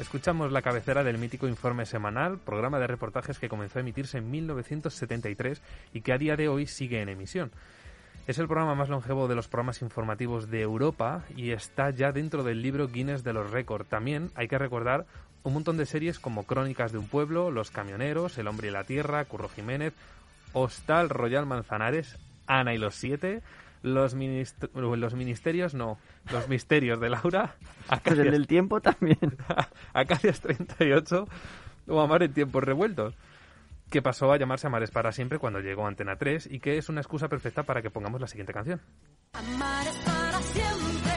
Escuchamos 0.02 0.52
la 0.52 0.64
cabecera 0.64 1.04
del 1.04 1.20
mítico 1.20 1.48
Informe 1.48 1.86
Semanal, 1.86 2.40
programa 2.40 2.80
de 2.80 2.88
reportajes 2.88 3.38
que 3.38 3.50
comenzó 3.50 3.78
a 3.78 3.82
emitirse 3.82 4.18
en 4.18 4.32
1973 4.32 5.62
y 5.94 6.02
que 6.02 6.12
a 6.12 6.18
día 6.18 6.36
de 6.36 6.50
hoy 6.50 6.66
sigue 6.66 7.04
en 7.04 7.10
emisión. 7.10 7.52
Es 8.26 8.40
el 8.40 8.48
programa 8.48 8.74
más 8.74 8.90
longevo 8.90 9.28
de 9.28 9.36
los 9.36 9.48
programas 9.48 9.84
informativos 9.84 10.50
de 10.50 10.62
Europa 10.62 11.24
y 11.36 11.52
está 11.52 11.92
ya 11.92 12.12
dentro 12.12 12.42
del 12.42 12.64
libro 12.64 12.88
Guinness 12.88 13.24
de 13.24 13.34
los 13.34 13.52
Récords. 13.52 13.88
También 13.90 14.32
hay 14.34 14.48
que 14.48 14.58
recordar 14.58 15.06
un 15.44 15.54
montón 15.54 15.78
de 15.78 15.86
series 15.86 16.18
como 16.18 16.48
Crónicas 16.48 16.92
de 16.92 16.98
un 16.98 17.08
Pueblo, 17.08 17.52
Los 17.52 17.70
Camioneros, 17.70 18.40
El 18.40 18.48
Hombre 18.48 18.70
y 18.70 18.72
la 18.72 18.86
Tierra, 18.86 19.24
Curro 19.26 19.50
Jiménez, 19.50 19.94
Hostal 20.54 21.10
Royal 21.10 21.46
Manzanares, 21.46 22.18
Ana 22.48 22.74
y 22.74 22.80
los 22.80 22.96
Siete, 22.96 23.44
los, 23.82 24.16
minist- 24.16 24.70
los 24.74 25.14
Ministerios, 25.16 25.74
no, 25.74 25.98
Los 26.32 26.48
Misterios 26.50 27.00
de 27.00 27.10
Laura, 27.10 27.56
pues 27.88 27.92
Acacias, 28.00 28.26
el 28.26 28.32
del 28.32 28.48
tiempo 28.48 28.82
también. 28.82 29.18
Acacias 29.94 30.40
38 30.42 31.28
o 31.88 32.00
Amar 32.02 32.24
en 32.24 32.34
tiempos 32.34 32.64
revueltos, 32.64 33.16
que 33.90 34.02
pasó 34.02 34.32
a 34.32 34.38
llamarse 34.38 34.68
Amares 34.68 34.92
para 34.92 35.12
siempre 35.12 35.40
cuando 35.40 35.60
llegó 35.60 35.86
a 35.86 35.90
Antena 35.90 36.16
3 36.18 36.48
y 36.52 36.60
que 36.60 36.78
es 36.78 36.90
una 36.90 37.02
excusa 37.02 37.28
perfecta 37.28 37.64
para 37.64 37.82
que 37.82 37.90
pongamos 37.90 38.22
la 38.22 38.28
siguiente 38.28 38.54
canción. 38.54 38.80
Amar 39.34 39.88
es 39.88 39.96
para 39.98 40.42
siempre, 40.42 41.11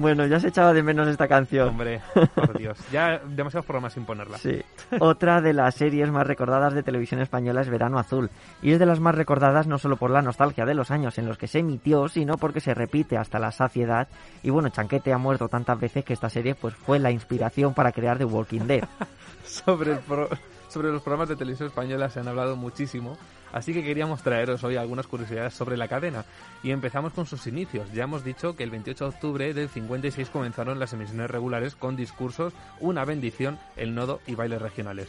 Bueno, 0.00 0.24
ya 0.26 0.40
se 0.40 0.48
echaba 0.48 0.72
de 0.72 0.82
menos 0.82 1.06
esta 1.08 1.28
canción. 1.28 1.68
Hombre, 1.68 2.00
por 2.34 2.56
Dios, 2.56 2.78
ya 2.90 3.18
demasiados 3.18 3.66
programas 3.66 3.92
sin 3.92 4.06
ponerla. 4.06 4.38
Sí. 4.38 4.62
Otra 4.98 5.42
de 5.42 5.52
las 5.52 5.74
series 5.74 6.10
más 6.10 6.26
recordadas 6.26 6.72
de 6.72 6.82
televisión 6.82 7.20
española 7.20 7.60
es 7.60 7.68
Verano 7.68 7.98
Azul. 7.98 8.30
Y 8.62 8.72
es 8.72 8.78
de 8.78 8.86
las 8.86 8.98
más 8.98 9.14
recordadas 9.14 9.66
no 9.66 9.76
solo 9.78 9.96
por 9.96 10.10
la 10.10 10.22
nostalgia 10.22 10.64
de 10.64 10.72
los 10.74 10.90
años 10.90 11.18
en 11.18 11.26
los 11.26 11.36
que 11.36 11.48
se 11.48 11.58
emitió, 11.58 12.08
sino 12.08 12.38
porque 12.38 12.60
se 12.60 12.72
repite 12.72 13.18
hasta 13.18 13.38
la 13.38 13.52
saciedad. 13.52 14.08
Y 14.42 14.48
bueno, 14.48 14.70
Chanquete 14.70 15.12
ha 15.12 15.18
muerto 15.18 15.48
tantas 15.48 15.78
veces 15.78 16.02
que 16.02 16.14
esta 16.14 16.30
serie 16.30 16.54
pues 16.54 16.74
fue 16.74 16.98
la 16.98 17.10
inspiración 17.10 17.74
para 17.74 17.92
crear 17.92 18.16
The 18.16 18.24
Walking 18.24 18.60
Dead. 18.66 18.84
sobre, 19.44 19.92
el 19.92 19.98
pro- 19.98 20.28
sobre 20.70 20.90
los 20.90 21.02
programas 21.02 21.28
de 21.28 21.36
televisión 21.36 21.68
española 21.68 22.10
se 22.10 22.20
han 22.20 22.28
hablado 22.28 22.56
muchísimo, 22.56 23.18
así 23.52 23.72
que 23.72 23.82
queríamos 23.82 24.22
traeros 24.22 24.64
hoy 24.64 24.76
algunas 24.76 25.06
curiosidades 25.06 25.54
sobre 25.54 25.76
la 25.76 25.88
cadena. 25.88 26.24
Y 26.62 26.70
empezamos 26.70 27.12
con 27.12 27.26
sus 27.26 27.46
inicios. 27.46 27.92
Ya 27.92 28.04
hemos 28.04 28.24
dicho 28.24 28.56
que 28.56 28.62
el 28.62 28.70
28 28.70 29.04
de 29.04 29.10
octubre 29.10 29.54
del 29.54 29.68
56 29.68 30.30
comenzaron 30.30 30.78
las 30.78 30.92
emisiones 30.92 31.30
regulares 31.30 31.76
con 31.76 31.96
discursos, 31.96 32.52
una 32.78 33.04
bendición, 33.04 33.58
el 33.76 33.94
nodo 33.94 34.20
y 34.26 34.34
bailes 34.34 34.62
regionales. 34.62 35.08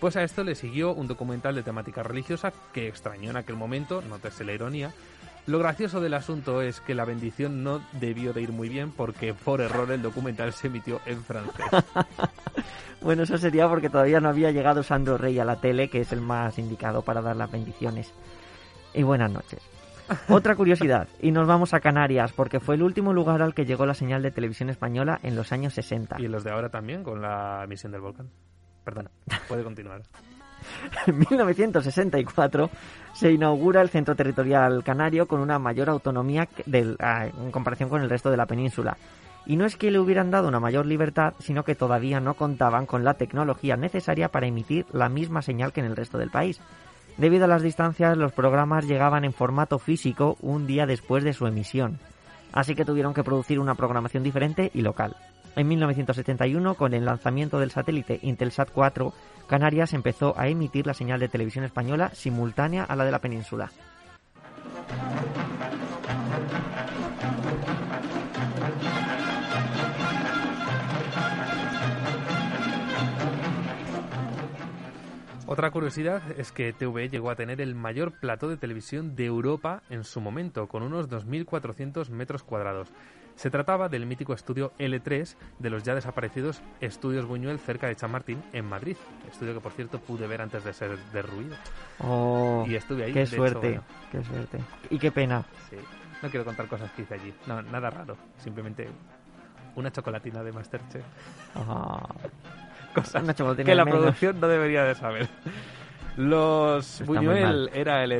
Pues 0.00 0.16
a 0.16 0.24
esto 0.24 0.42
le 0.42 0.56
siguió 0.56 0.92
un 0.92 1.06
documental 1.06 1.54
de 1.54 1.62
temática 1.62 2.02
religiosa 2.02 2.52
que 2.72 2.88
extrañó 2.88 3.30
en 3.30 3.36
aquel 3.36 3.56
momento, 3.56 4.02
nótese 4.02 4.44
la 4.44 4.52
ironía. 4.52 4.92
Lo 5.46 5.58
gracioso 5.58 6.00
del 6.00 6.14
asunto 6.14 6.62
es 6.62 6.80
que 6.80 6.94
la 6.94 7.04
bendición 7.04 7.64
no 7.64 7.80
debió 7.92 8.32
de 8.32 8.42
ir 8.42 8.52
muy 8.52 8.68
bien 8.68 8.92
porque 8.92 9.34
por 9.34 9.60
error 9.60 9.90
el 9.90 10.02
documental 10.02 10.52
se 10.52 10.68
emitió 10.68 11.00
en 11.06 11.22
francés. 11.22 11.66
Bueno, 13.02 13.24
eso 13.24 13.36
sería 13.36 13.68
porque 13.68 13.90
todavía 13.90 14.20
no 14.20 14.28
había 14.28 14.52
llegado 14.52 14.84
Sandro 14.84 15.18
Rey 15.18 15.36
a 15.40 15.44
la 15.44 15.56
tele, 15.56 15.88
que 15.88 16.02
es 16.02 16.12
el 16.12 16.20
más 16.20 16.56
indicado 16.58 17.02
para 17.02 17.20
dar 17.20 17.34
las 17.34 17.50
bendiciones. 17.50 18.12
Y 18.94 19.02
buenas 19.02 19.30
noches. 19.32 19.60
Otra 20.28 20.54
curiosidad, 20.54 21.08
y 21.20 21.32
nos 21.32 21.48
vamos 21.48 21.74
a 21.74 21.80
Canarias, 21.80 22.32
porque 22.32 22.60
fue 22.60 22.76
el 22.76 22.82
último 22.82 23.12
lugar 23.12 23.42
al 23.42 23.54
que 23.54 23.64
llegó 23.64 23.86
la 23.86 23.94
señal 23.94 24.22
de 24.22 24.30
televisión 24.30 24.70
española 24.70 25.18
en 25.22 25.34
los 25.34 25.50
años 25.52 25.74
60. 25.74 26.16
Y 26.20 26.28
los 26.28 26.44
de 26.44 26.52
ahora 26.52 26.68
también 26.68 27.02
con 27.02 27.20
la 27.20 27.62
emisión 27.64 27.90
del 27.90 28.02
volcán. 28.02 28.30
Perdona, 28.84 29.10
puede 29.48 29.64
continuar. 29.64 30.02
En 31.06 31.18
1964 31.18 32.70
se 33.14 33.32
inaugura 33.32 33.82
el 33.82 33.90
Centro 33.90 34.14
Territorial 34.14 34.82
Canario 34.84 35.26
con 35.26 35.40
una 35.40 35.58
mayor 35.58 35.90
autonomía 35.90 36.48
ah, 37.00 37.26
en 37.26 37.50
comparación 37.50 37.88
con 37.88 38.02
el 38.02 38.10
resto 38.10 38.30
de 38.30 38.36
la 38.36 38.46
península. 38.46 38.96
Y 39.44 39.56
no 39.56 39.66
es 39.66 39.76
que 39.76 39.90
le 39.90 39.98
hubieran 39.98 40.30
dado 40.30 40.48
una 40.48 40.60
mayor 40.60 40.86
libertad, 40.86 41.34
sino 41.40 41.64
que 41.64 41.74
todavía 41.74 42.20
no 42.20 42.34
contaban 42.34 42.86
con 42.86 43.04
la 43.04 43.14
tecnología 43.14 43.76
necesaria 43.76 44.28
para 44.28 44.46
emitir 44.46 44.86
la 44.92 45.08
misma 45.08 45.42
señal 45.42 45.72
que 45.72 45.80
en 45.80 45.86
el 45.86 45.96
resto 45.96 46.18
del 46.18 46.30
país. 46.30 46.60
Debido 47.18 47.44
a 47.44 47.48
las 47.48 47.62
distancias, 47.62 48.16
los 48.16 48.32
programas 48.32 48.86
llegaban 48.86 49.24
en 49.24 49.32
formato 49.32 49.78
físico 49.78 50.36
un 50.40 50.66
día 50.66 50.86
después 50.86 51.24
de 51.24 51.32
su 51.32 51.46
emisión. 51.46 51.98
Así 52.52 52.74
que 52.74 52.84
tuvieron 52.84 53.14
que 53.14 53.24
producir 53.24 53.58
una 53.58 53.74
programación 53.74 54.22
diferente 54.22 54.70
y 54.74 54.82
local. 54.82 55.16
En 55.54 55.68
1971, 55.68 56.74
con 56.76 56.94
el 56.94 57.04
lanzamiento 57.04 57.58
del 57.58 57.70
satélite 57.70 58.18
Intelsat 58.22 58.70
4, 58.70 59.12
Canarias 59.46 59.92
empezó 59.92 60.38
a 60.38 60.48
emitir 60.48 60.86
la 60.86 60.94
señal 60.94 61.20
de 61.20 61.28
televisión 61.28 61.64
española 61.64 62.10
simultánea 62.14 62.84
a 62.84 62.96
la 62.96 63.04
de 63.04 63.10
la 63.10 63.18
península. 63.18 63.70
Otra 75.46 75.70
curiosidad 75.70 76.22
es 76.38 76.50
que 76.50 76.72
TV 76.72 77.10
llegó 77.10 77.30
a 77.30 77.36
tener 77.36 77.60
el 77.60 77.74
mayor 77.74 78.18
plató 78.18 78.48
de 78.48 78.56
televisión 78.56 79.14
de 79.14 79.26
Europa 79.26 79.82
en 79.90 80.02
su 80.02 80.18
momento, 80.22 80.66
con 80.66 80.82
unos 80.82 81.10
2.400 81.10 82.08
metros 82.08 82.42
cuadrados. 82.42 82.88
Se 83.36 83.50
trataba 83.50 83.88
del 83.88 84.06
mítico 84.06 84.34
estudio 84.34 84.72
L3 84.78 85.34
de 85.58 85.70
los 85.70 85.82
ya 85.82 85.94
desaparecidos 85.94 86.62
Estudios 86.80 87.26
Buñuel 87.26 87.58
cerca 87.58 87.86
de 87.88 87.96
Chamartín, 87.96 88.42
en 88.52 88.66
Madrid. 88.68 88.96
Estudio 89.30 89.54
que, 89.54 89.60
por 89.60 89.72
cierto, 89.72 89.98
pude 90.00 90.26
ver 90.26 90.42
antes 90.42 90.62
de 90.64 90.72
ser 90.72 90.96
derruido. 91.12 91.56
Oh, 91.98 92.64
Y 92.68 92.76
estuve 92.76 93.04
ahí. 93.04 93.12
qué 93.12 93.20
de 93.20 93.24
hecho, 93.24 93.36
suerte, 93.36 93.68
bueno, 93.68 93.82
qué 94.12 94.24
suerte. 94.24 94.58
Y 94.90 94.98
qué 94.98 95.10
pena. 95.12 95.44
sí. 95.70 95.76
No 96.22 96.30
quiero 96.30 96.44
contar 96.44 96.68
cosas 96.68 96.88
que 96.92 97.02
hice 97.02 97.14
allí. 97.14 97.34
No, 97.48 97.60
nada 97.62 97.90
raro. 97.90 98.16
Simplemente 98.38 98.88
una 99.74 99.90
chocolatina 99.90 100.40
de 100.44 100.52
Masterchef. 100.52 101.02
Ah, 101.56 102.06
Cosas 102.94 103.24
una 103.24 103.34
chocolatina 103.34 103.66
que 103.66 103.74
la 103.74 103.84
menos. 103.84 104.00
producción 104.00 104.38
no 104.38 104.46
debería 104.46 104.84
de 104.84 104.94
saber. 104.94 105.28
Los 106.16 107.02
Buñuel 107.06 107.70
era 107.72 108.04
el 108.04 108.12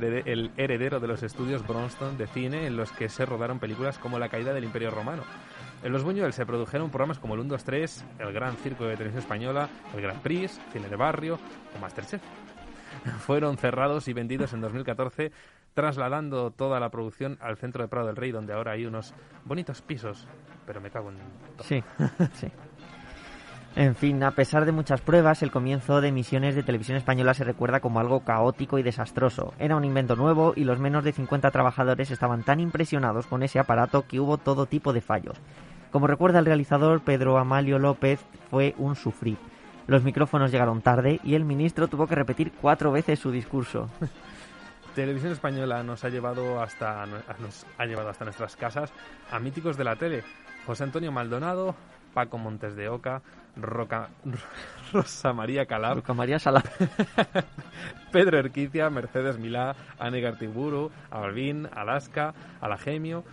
heredero 0.56 0.98
de 0.98 1.06
los 1.06 1.22
estudios 1.22 1.66
Bronston 1.66 2.16
de 2.16 2.26
cine 2.26 2.66
en 2.66 2.76
los 2.76 2.90
que 2.92 3.08
se 3.08 3.26
rodaron 3.26 3.58
películas 3.58 3.98
como 3.98 4.18
La 4.18 4.30
caída 4.30 4.54
del 4.54 4.64
Imperio 4.64 4.90
Romano. 4.90 5.22
En 5.82 5.92
los 5.92 6.02
Buñuel 6.02 6.32
se 6.32 6.46
produjeron 6.46 6.90
programas 6.90 7.18
como 7.18 7.34
el 7.34 7.40
1, 7.40 7.50
2, 7.50 7.64
3, 7.64 8.04
El 8.20 8.32
Gran 8.32 8.56
Circo 8.56 8.84
de 8.84 8.96
Televisión 8.96 9.22
Española, 9.22 9.68
El 9.94 10.00
Gran 10.00 10.20
Prix, 10.20 10.60
Cine 10.72 10.88
de 10.88 10.96
Barrio 10.96 11.38
o 11.76 11.80
Masterchef. 11.80 12.22
Fueron 13.26 13.58
cerrados 13.58 14.08
y 14.08 14.12
vendidos 14.12 14.52
en 14.52 14.60
2014, 14.60 15.32
trasladando 15.74 16.50
toda 16.50 16.80
la 16.80 16.90
producción 16.90 17.36
al 17.40 17.56
centro 17.56 17.82
de 17.82 17.88
Prado 17.88 18.06
del 18.06 18.16
Rey, 18.16 18.30
donde 18.30 18.52
ahora 18.52 18.72
hay 18.72 18.86
unos 18.86 19.12
bonitos 19.44 19.82
pisos. 19.82 20.28
Pero 20.66 20.80
me 20.80 20.90
cago 20.90 21.10
en... 21.10 21.18
todo. 21.56 21.66
Sí, 21.66 21.82
sí. 22.34 22.46
En 23.74 23.94
fin, 23.94 24.22
a 24.22 24.32
pesar 24.32 24.66
de 24.66 24.72
muchas 24.72 25.00
pruebas, 25.00 25.42
el 25.42 25.50
comienzo 25.50 26.02
de 26.02 26.08
emisiones 26.08 26.54
de 26.54 26.62
televisión 26.62 26.98
española 26.98 27.32
se 27.32 27.44
recuerda 27.44 27.80
como 27.80 28.00
algo 28.00 28.20
caótico 28.20 28.78
y 28.78 28.82
desastroso. 28.82 29.54
Era 29.58 29.76
un 29.76 29.84
invento 29.84 30.14
nuevo 30.14 30.52
y 30.54 30.64
los 30.64 30.78
menos 30.78 31.04
de 31.04 31.12
50 31.12 31.50
trabajadores 31.50 32.10
estaban 32.10 32.42
tan 32.42 32.60
impresionados 32.60 33.26
con 33.26 33.42
ese 33.42 33.58
aparato 33.58 34.06
que 34.06 34.20
hubo 34.20 34.36
todo 34.36 34.66
tipo 34.66 34.92
de 34.92 35.00
fallos. 35.00 35.38
Como 35.90 36.06
recuerda 36.06 36.38
el 36.38 36.44
realizador 36.44 37.00
Pedro 37.00 37.38
Amalio 37.38 37.78
López, 37.78 38.20
fue 38.50 38.74
un 38.76 38.94
sufrir. 38.94 39.38
Los 39.86 40.04
micrófonos 40.04 40.52
llegaron 40.52 40.82
tarde 40.82 41.18
y 41.24 41.34
el 41.34 41.46
ministro 41.46 41.88
tuvo 41.88 42.06
que 42.06 42.14
repetir 42.14 42.52
cuatro 42.52 42.92
veces 42.92 43.18
su 43.18 43.30
discurso. 43.30 43.88
Televisión 44.94 45.32
Española 45.32 45.82
nos 45.82 46.04
ha 46.04 46.10
llevado 46.10 46.62
hasta 46.62 47.06
nos 47.06 47.66
ha 47.78 47.86
llevado 47.86 48.10
hasta 48.10 48.24
nuestras 48.24 48.54
casas 48.56 48.92
a 49.30 49.38
míticos 49.38 49.78
de 49.78 49.84
la 49.84 49.96
tele. 49.96 50.24
José 50.66 50.84
Antonio 50.84 51.10
Maldonado, 51.10 51.74
Paco 52.14 52.38
Montes 52.38 52.76
de 52.76 52.88
Oca, 52.88 53.22
Roca- 53.56 54.08
Rosa 54.92 55.32
María 55.32 55.66
Calab, 55.66 55.96
Luca 55.96 56.14
María 56.14 56.38
Sala. 56.38 56.62
Pedro 58.12 58.38
Erquicia, 58.38 58.90
Mercedes 58.90 59.38
Milá, 59.38 59.74
Anne 59.98 60.20
Gartiburu, 60.20 60.90
Alvin, 61.10 61.68
Alaska, 61.74 62.34
Alagemio 62.60 63.24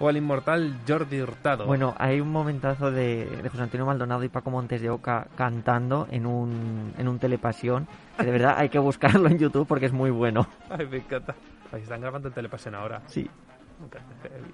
o 0.00 0.08
al 0.08 0.16
inmortal 0.16 0.78
Jordi 0.86 1.20
Hurtado. 1.20 1.66
Bueno, 1.66 1.96
hay 1.98 2.20
un 2.20 2.30
momentazo 2.30 2.92
de, 2.92 3.26
de 3.42 3.48
José 3.48 3.64
Antonio 3.64 3.84
Maldonado 3.84 4.22
y 4.22 4.28
Paco 4.28 4.50
Montes 4.50 4.80
de 4.80 4.90
Oca 4.90 5.26
cantando 5.36 6.06
en 6.12 6.24
un, 6.26 6.94
en 6.96 7.08
un 7.08 7.18
telepasión. 7.18 7.88
Que 8.16 8.24
de 8.24 8.30
verdad 8.30 8.54
hay 8.58 8.68
que 8.68 8.78
buscarlo 8.78 9.28
en 9.28 9.38
YouTube 9.38 9.66
porque 9.66 9.86
es 9.86 9.92
muy 9.92 10.10
bueno. 10.10 10.46
Ay, 10.70 10.86
me 10.86 10.98
encanta. 10.98 11.34
Están 11.72 12.00
grabando 12.00 12.28
en 12.28 12.34
Telepasión 12.34 12.76
ahora. 12.76 13.02
Sí. 13.06 13.28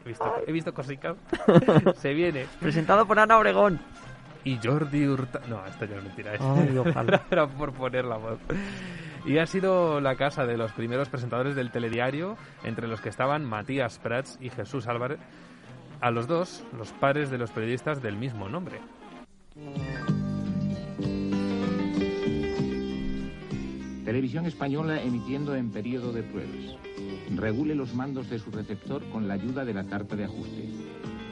He 0.04 0.08
visto, 0.08 0.34
he 0.46 0.52
visto 0.52 0.74
cositas. 0.74 1.16
Se 1.96 2.12
viene. 2.12 2.46
Presentado 2.60 3.06
por 3.06 3.18
Ana 3.18 3.38
Obregón. 3.38 3.80
Y 4.44 4.58
Jordi 4.62 5.06
Hurtado... 5.06 5.46
No, 5.48 5.64
esto 5.66 5.86
ya 5.86 5.96
es 5.96 6.04
mentira. 6.04 6.34
¿eh? 6.34 6.38
Ay, 6.40 6.76
ojalá. 6.76 7.22
Era 7.30 7.46
por 7.46 7.72
poner 7.72 8.04
la 8.04 8.16
voz. 8.16 8.38
Y 9.24 9.38
ha 9.38 9.46
sido 9.46 10.00
la 10.00 10.16
casa 10.16 10.44
de 10.44 10.58
los 10.58 10.72
primeros 10.72 11.08
presentadores 11.08 11.56
del 11.56 11.70
telediario, 11.70 12.36
entre 12.62 12.86
los 12.86 13.00
que 13.00 13.08
estaban 13.08 13.44
Matías 13.44 13.98
Prats 13.98 14.36
y 14.40 14.50
Jesús 14.50 14.86
Álvarez, 14.86 15.18
a 16.00 16.10
los 16.10 16.26
dos, 16.26 16.62
los 16.76 16.92
padres 16.92 17.30
de 17.30 17.38
los 17.38 17.50
periodistas 17.50 18.02
del 18.02 18.16
mismo 18.16 18.50
nombre. 18.50 18.80
Televisión 24.04 24.44
Española 24.44 25.00
emitiendo 25.00 25.56
en 25.56 25.70
periodo 25.70 26.12
de 26.12 26.22
pruebas. 26.22 26.76
Regule 27.30 27.74
los 27.74 27.94
mandos 27.94 28.28
de 28.28 28.38
su 28.38 28.50
receptor 28.50 29.02
con 29.10 29.26
la 29.26 29.34
ayuda 29.34 29.64
de 29.64 29.74
la 29.74 29.84
carta 29.84 30.14
de 30.14 30.24
ajuste. 30.24 30.68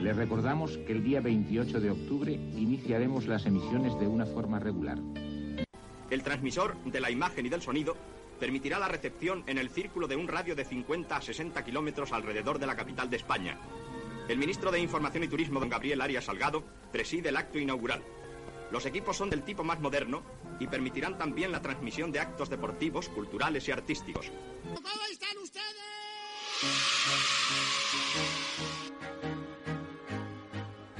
Le 0.00 0.12
recordamos 0.12 0.78
que 0.78 0.92
el 0.92 1.04
día 1.04 1.20
28 1.20 1.80
de 1.80 1.90
octubre 1.90 2.32
iniciaremos 2.32 3.26
las 3.26 3.46
emisiones 3.46 3.98
de 4.00 4.08
una 4.08 4.26
forma 4.26 4.58
regular. 4.58 4.98
El 6.10 6.22
transmisor 6.22 6.76
de 6.84 7.00
la 7.00 7.10
imagen 7.10 7.46
y 7.46 7.48
del 7.48 7.62
sonido 7.62 7.96
permitirá 8.40 8.78
la 8.78 8.88
recepción 8.88 9.44
en 9.46 9.58
el 9.58 9.70
círculo 9.70 10.08
de 10.08 10.16
un 10.16 10.28
radio 10.28 10.56
de 10.56 10.64
50 10.64 11.14
a 11.14 11.22
60 11.22 11.64
kilómetros 11.64 12.12
alrededor 12.12 12.58
de 12.58 12.66
la 12.66 12.74
capital 12.74 13.08
de 13.08 13.18
España. 13.18 13.58
El 14.28 14.38
ministro 14.38 14.72
de 14.72 14.80
Información 14.80 15.24
y 15.24 15.28
Turismo, 15.28 15.60
don 15.60 15.68
Gabriel 15.68 16.00
Arias 16.00 16.24
Salgado, 16.24 16.64
preside 16.90 17.28
el 17.28 17.36
acto 17.36 17.58
inaugural. 17.58 18.02
Los 18.72 18.86
equipos 18.86 19.16
son 19.16 19.30
del 19.30 19.42
tipo 19.42 19.62
más 19.62 19.80
moderno 19.80 20.22
y 20.58 20.66
permitirán 20.66 21.18
también 21.18 21.52
la 21.52 21.60
transmisión 21.60 22.10
de 22.10 22.20
actos 22.20 22.48
deportivos, 22.48 23.08
culturales 23.10 23.68
y 23.68 23.72
artísticos. 23.72 24.32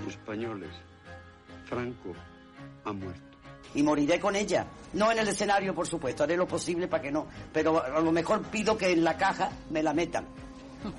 Españoles, 0.09 0.71
Franco 1.67 2.13
ha 2.85 2.93
muerto. 2.93 3.21
y 3.75 3.83
moriré 3.83 4.21
con 4.21 4.37
ella. 4.37 4.67
No 4.93 5.11
en 5.11 5.19
el 5.19 5.29
escenario, 5.29 5.75
por 5.75 5.87
supuesto, 5.87 6.25
haré 6.25 6.37
lo 6.37 6.47
posible 6.47 6.89
para 6.89 7.03
que 7.03 7.11
no, 7.11 7.27
pero 7.53 7.83
a 7.83 8.01
lo 8.01 8.13
mejor 8.13 8.43
pido 8.43 8.77
que 8.77 8.93
en 8.93 9.03
la 9.05 9.17
caja 9.17 9.51
me 9.71 9.83
la 9.83 9.95
metan. 9.95 10.27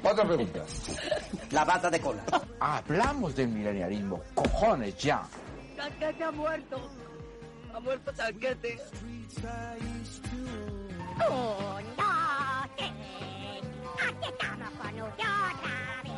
Otra 0.01 0.25
pregunta. 0.25 0.63
La 1.51 1.65
bata 1.65 1.89
de 1.89 1.99
cola. 1.99 2.23
Hablamos 2.59 3.35
del 3.35 3.49
milenialismo. 3.49 4.21
Cojones, 4.33 4.97
ya. 4.97 5.23
Tanquete 5.75 6.23
ha 6.23 6.31
muerto. 6.31 6.89
Ha 7.73 7.79
muerto 7.81 8.13
Tanquete. 8.13 8.77
Dos, 8.77 10.21
tres. 10.31 12.02
Aquí 14.03 14.27
estamos 14.27 14.69
con 14.71 15.01
usted 15.01 15.23
otra 15.23 15.73
vez. 16.03 16.13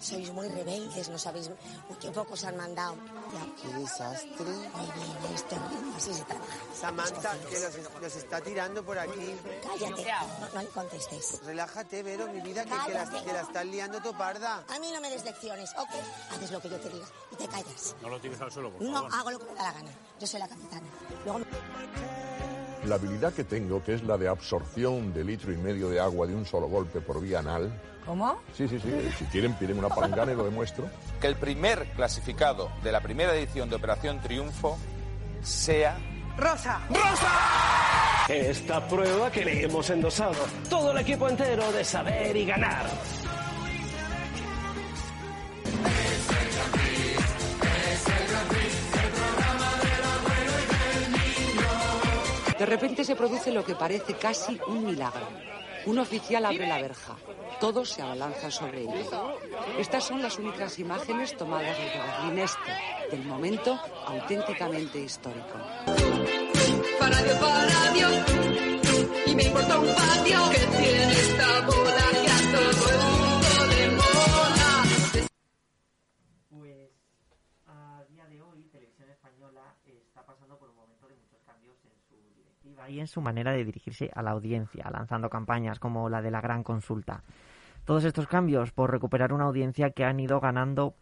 Sois 0.00 0.32
muy 0.32 0.48
rebeldes, 0.48 1.08
no 1.08 1.16
sabéis 1.16 1.48
uy, 1.48 1.96
qué 2.00 2.10
pocos 2.10 2.44
han 2.44 2.56
mandado. 2.56 2.96
Ya. 3.32 3.46
Qué 3.62 3.68
desastre. 3.78 4.44
Muy 4.44 4.90
bien, 4.96 5.16
este 5.34 5.56
así 5.96 6.12
se 6.12 6.24
trabaja. 6.24 6.52
Samantha, 6.82 7.30
que 7.48 7.60
los, 7.60 8.02
los 8.02 8.16
está 8.16 8.40
tirando 8.40 8.82
por 8.82 8.98
aquí. 8.98 9.36
Cállate, 9.62 10.04
no, 10.40 10.48
no 10.54 10.60
le 10.62 10.66
contestes. 10.68 11.40
Relájate, 11.46 12.02
Vero, 12.02 12.26
mi 12.26 12.40
vida, 12.40 12.64
que, 12.64 12.70
que, 12.70 12.92
la, 12.92 13.08
que 13.24 13.32
la 13.32 13.40
estás 13.42 13.64
liando 13.66 14.00
toparda. 14.02 14.64
A 14.68 14.78
mí 14.80 14.90
no 14.92 15.00
me 15.00 15.08
des 15.08 15.24
lecciones, 15.24 15.70
¿ok? 15.78 15.90
Haces 16.32 16.50
lo 16.50 16.60
que 16.60 16.68
yo 16.68 16.80
te 16.80 16.88
diga 16.88 17.06
y 17.30 17.36
te 17.36 17.46
callas. 17.46 17.94
No 18.02 18.08
lo 18.08 18.18
tires 18.20 18.40
al 18.40 18.50
suelo, 18.50 18.70
por 18.72 18.82
No 18.82 18.92
favor. 18.94 19.10
hago 19.14 19.30
lo 19.30 19.38
que 19.38 19.44
me 19.44 19.54
da 19.54 19.62
la 19.62 19.72
gana. 19.74 19.90
Yo 20.18 20.26
soy 20.26 20.40
la 20.40 20.48
capitana. 20.48 20.82
Luego 21.24 21.38
me- 21.38 22.88
La 22.88 22.96
habilidad 22.96 23.32
que 23.32 23.44
tengo, 23.44 23.80
que 23.84 23.94
es 23.94 24.02
la 24.02 24.18
de 24.18 24.26
absorción 24.26 25.14
de 25.14 25.22
litro 25.22 25.52
y 25.52 25.56
medio 25.58 25.88
de 25.88 26.00
agua 26.00 26.26
de 26.26 26.34
un 26.34 26.44
solo 26.44 26.66
golpe 26.66 27.00
por 27.00 27.20
vía 27.20 27.38
anal. 27.38 27.80
¿Cómo? 28.04 28.42
Sí, 28.56 28.66
sí, 28.66 28.80
sí. 28.80 28.90
Si 29.20 29.24
quieren, 29.26 29.54
piden 29.54 29.78
una 29.78 29.88
palangana 29.88 30.32
y 30.32 30.34
lo 30.34 30.42
demuestro. 30.42 30.90
Que 31.20 31.28
el 31.28 31.36
primer 31.36 31.92
clasificado 31.92 32.72
de 32.82 32.90
la 32.90 33.00
primera 33.00 33.32
edición 33.36 33.70
de 33.70 33.76
Operación 33.76 34.20
Triunfo 34.20 34.76
sea 35.42 35.96
Rosa. 36.36 36.80
Esta 38.28 38.86
prueba 38.86 39.30
que 39.30 39.44
le 39.44 39.64
hemos 39.64 39.90
endosado 39.90 40.46
todo 40.70 40.92
el 40.92 40.98
equipo 40.98 41.28
entero 41.28 41.70
de 41.72 41.84
saber 41.84 42.36
y 42.36 42.46
ganar. 42.46 42.86
De 52.58 52.66
repente 52.66 53.04
se 53.04 53.16
produce 53.16 53.50
lo 53.50 53.64
que 53.64 53.74
parece 53.74 54.14
casi 54.14 54.58
un 54.68 54.86
milagro. 54.86 55.26
Un 55.86 55.98
oficial 55.98 56.44
abre 56.46 56.66
la 56.66 56.80
verja. 56.80 57.16
Todos 57.60 57.90
se 57.90 58.02
abalanzan 58.02 58.50
sobre 58.50 58.82
ella. 58.82 59.04
Estas 59.78 60.04
son 60.04 60.22
las 60.22 60.38
únicas 60.38 60.78
imágenes 60.78 61.36
tomadas 61.36 61.76
desde 61.76 61.98
Berlín 61.98 62.38
Este, 62.38 62.72
del 63.10 63.24
momento 63.24 63.78
auténticamente 64.06 65.00
histórico. 65.00 65.58
Y 82.88 83.00
en 83.00 83.06
su 83.06 83.20
manera 83.20 83.52
de 83.52 83.64
dirigirse 83.64 84.10
a 84.14 84.22
la 84.22 84.32
audiencia, 84.32 84.90
lanzando 84.90 85.30
campañas 85.30 85.78
como 85.78 86.08
la 86.08 86.22
de 86.22 86.30
la 86.30 86.40
gran 86.40 86.62
consulta. 86.62 87.22
Todos 87.84 88.04
estos 88.04 88.26
cambios 88.26 88.72
por 88.72 88.90
recuperar 88.90 89.32
una 89.32 89.44
audiencia 89.44 89.90
que 89.90 90.04
han 90.04 90.20
ido 90.20 90.40
ganando 90.40 90.94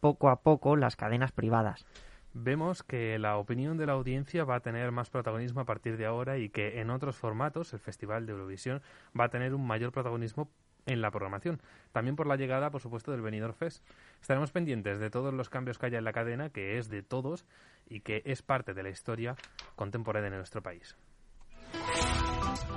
poco 0.00 0.28
a 0.28 0.42
poco 0.42 0.76
las 0.76 0.96
cadenas 0.96 1.32
privadas. 1.32 1.86
Vemos 2.34 2.82
que 2.82 3.18
la 3.18 3.38
opinión 3.38 3.78
de 3.78 3.86
la 3.86 3.94
audiencia 3.94 4.44
va 4.44 4.56
a 4.56 4.60
tener 4.60 4.92
más 4.92 5.08
protagonismo 5.08 5.62
a 5.62 5.64
partir 5.64 5.96
de 5.96 6.04
ahora 6.04 6.36
y 6.36 6.50
que 6.50 6.80
en 6.80 6.90
otros 6.90 7.16
formatos 7.16 7.72
el 7.72 7.78
Festival 7.78 8.26
de 8.26 8.32
Eurovisión 8.32 8.82
va 9.18 9.24
a 9.24 9.28
tener 9.30 9.54
un 9.54 9.66
mayor 9.66 9.90
protagonismo 9.90 10.50
en 10.84 11.00
la 11.00 11.10
programación. 11.10 11.60
También 11.92 12.14
por 12.14 12.26
la 12.26 12.36
llegada, 12.36 12.70
por 12.70 12.82
supuesto, 12.82 13.10
del 13.10 13.22
Benidorm 13.22 13.54
Fest. 13.54 13.82
Estaremos 14.20 14.52
pendientes 14.52 14.98
de 14.98 15.10
todos 15.10 15.32
los 15.32 15.48
cambios 15.48 15.78
que 15.78 15.86
haya 15.86 15.98
en 15.98 16.04
la 16.04 16.12
cadena, 16.12 16.50
que 16.50 16.78
es 16.78 16.90
de 16.90 17.02
todos 17.02 17.46
y 17.88 18.00
que 18.00 18.22
es 18.26 18.42
parte 18.42 18.74
de 18.74 18.82
la 18.82 18.90
historia 18.90 19.36
contemporánea 19.74 20.30
de 20.30 20.36
nuestro 20.36 20.62
país. 20.62 20.96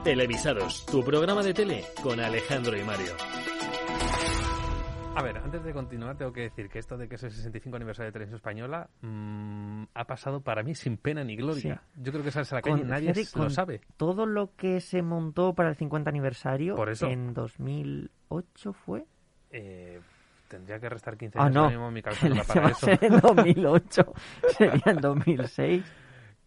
Televisados, 0.03 0.85
tu 0.85 1.03
programa 1.03 1.43
de 1.43 1.53
tele 1.53 1.83
con 2.01 2.19
Alejandro 2.19 2.77
y 2.77 2.83
Mario. 2.83 3.11
A 5.15 5.21
ver, 5.21 5.37
antes 5.37 5.61
de 5.63 5.73
continuar, 5.73 6.17
tengo 6.17 6.31
que 6.31 6.41
decir 6.43 6.69
que 6.69 6.79
esto 6.79 6.97
de 6.97 7.09
que 7.09 7.15
es 7.15 7.23
el 7.23 7.31
65 7.31 7.75
aniversario 7.75 8.07
de 8.07 8.13
Televisión 8.13 8.37
Española 8.37 8.89
mm, 9.01 9.83
ha 9.93 10.05
pasado 10.05 10.41
para 10.41 10.63
mí 10.63 10.73
sin 10.75 10.97
pena 10.97 11.23
ni 11.23 11.35
gloria. 11.35 11.81
Yo 11.97 12.11
creo 12.13 12.23
que 12.23 12.31
sales 12.31 12.51
a 12.53 12.55
la 12.55 12.61
calle 12.61 12.79
Con- 12.79 12.87
nadie 12.87 13.13
fíjate, 13.13 13.39
lo 13.39 13.49
sabe. 13.49 13.81
Todo 13.97 14.25
lo 14.25 14.55
que 14.55 14.79
se 14.79 15.01
montó 15.01 15.53
para 15.53 15.69
el 15.69 15.75
50 15.75 16.09
aniversario 16.09 16.75
Por 16.75 16.89
eso. 16.89 17.07
en 17.07 17.33
2008 17.33 18.73
fue. 18.73 19.05
Eh, 19.51 19.99
tendría 20.47 20.79
que 20.79 20.87
restar 20.89 21.17
15 21.17 21.37
Ah, 21.37 21.43
años 21.45 21.55
no. 21.55 21.65
mínimo 21.67 21.87
en 21.89 21.93
mi 21.93 22.01
Se 22.11 22.29
para 22.47 22.61
va 22.61 22.67
a 22.67 22.71
eso. 22.71 22.85
ser 22.85 23.03
en 23.03 23.19
2008. 23.19 24.13
Sería 24.57 24.83
en 24.85 25.01
2006. 25.01 25.83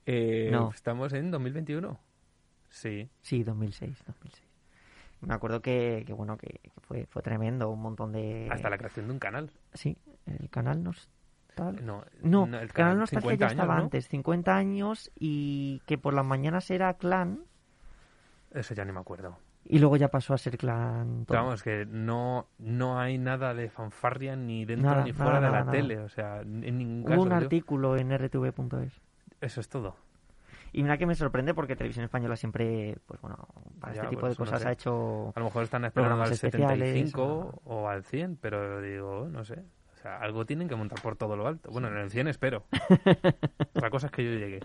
Eh, 0.06 0.48
No. 0.50 0.70
Estamos 0.74 1.12
en 1.12 1.30
2021. 1.30 2.00
Sí. 2.72 3.08
Sí, 3.20 3.44
2006, 3.44 4.02
2006. 4.06 4.48
Me 5.20 5.34
acuerdo 5.34 5.62
que, 5.62 6.02
que 6.06 6.12
bueno, 6.12 6.36
que, 6.36 6.48
que 6.62 6.70
fue, 6.80 7.06
fue 7.06 7.22
tremendo, 7.22 7.70
un 7.70 7.80
montón 7.80 8.10
de... 8.12 8.48
Hasta 8.50 8.68
la 8.70 8.76
creación 8.78 9.06
de 9.06 9.12
un 9.12 9.18
canal. 9.20 9.50
Sí, 9.72 9.96
el 10.26 10.50
canal 10.50 10.82
Nostal... 10.82 11.84
No, 11.86 12.02
No, 12.22 12.46
no, 12.46 12.58
el 12.58 12.72
canal 12.72 12.98
Nostalgia 12.98 13.30
50 13.30 13.38
ya 13.38 13.46
años, 13.46 13.52
estaba 13.52 13.76
¿no? 13.76 13.82
antes, 13.84 14.08
50 14.08 14.56
años, 14.56 15.12
y 15.14 15.80
que 15.86 15.96
por 15.98 16.14
las 16.14 16.24
mañanas 16.24 16.68
era 16.72 16.94
Clan, 16.94 17.44
Eso 18.50 18.74
ya 18.74 18.84
ni 18.84 18.90
me 18.92 18.98
acuerdo. 19.00 19.38
y 19.64 19.78
luego 19.78 19.96
ya 19.96 20.08
pasó 20.08 20.34
a 20.34 20.38
ser 20.38 20.58
Clan... 20.58 21.24
todo. 21.26 21.38
Vamos, 21.38 21.62
que 21.62 21.86
no, 21.86 22.48
no 22.58 22.98
hay 22.98 23.16
nada 23.18 23.54
de 23.54 23.68
fanfarria 23.70 24.34
ni 24.34 24.64
dentro 24.64 24.90
Nada, 24.90 25.04
ni 25.04 25.12
fuera 25.12 25.34
nada, 25.34 25.46
de 25.46 25.52
la 25.52 25.60
nada, 25.60 25.70
tele. 25.72 25.98
O 26.00 26.08
sea, 26.08 26.40
en 26.40 26.78
ningún 26.78 27.02
Hubo 27.02 27.08
caso. 27.10 27.22
un 27.22 27.32
artículo 27.32 27.96
en 27.96 28.10
rtv.es. 28.18 29.00
Eso 29.40 29.60
es 29.60 29.68
todo. 29.68 29.94
Y 30.74 30.82
mira 30.82 30.96
que 30.96 31.04
me 31.06 31.14
sorprende 31.14 31.52
porque 31.52 31.76
Televisión 31.76 32.04
Española 32.04 32.34
siempre, 32.36 32.96
pues 33.06 33.20
bueno, 33.20 33.46
para 33.78 33.92
Ya, 33.92 34.02
este 34.02 34.14
tipo 34.16 34.26
de 34.26 34.32
no 34.32 34.36
cosas 34.38 34.62
sé. 34.62 34.68
ha 34.68 34.72
hecho... 34.72 35.32
A 35.36 35.38
lo 35.40 35.44
mejor 35.46 35.64
están 35.64 35.84
esperando 35.84 36.22
al 36.22 36.32
especiales, 36.32 36.78
75 36.78 37.60
o 37.64 37.88
al 37.88 38.04
100, 38.04 38.36
pero 38.40 38.80
digo, 38.80 39.28
no 39.30 39.44
sé. 39.44 39.62
O 39.92 39.96
sea, 40.02 40.16
algo 40.18 40.46
tienen 40.46 40.68
que 40.68 40.74
montar 40.74 41.00
por 41.02 41.16
todo 41.16 41.36
lo 41.36 41.46
alto. 41.46 41.70
Bueno, 41.70 41.88
en 41.88 41.98
el 41.98 42.10
100 42.10 42.28
espero. 42.28 42.64
Otra 43.74 43.90
cosa 43.90 44.06
es 44.06 44.12
que 44.12 44.24
yo 44.24 44.30
llegue. 44.38 44.60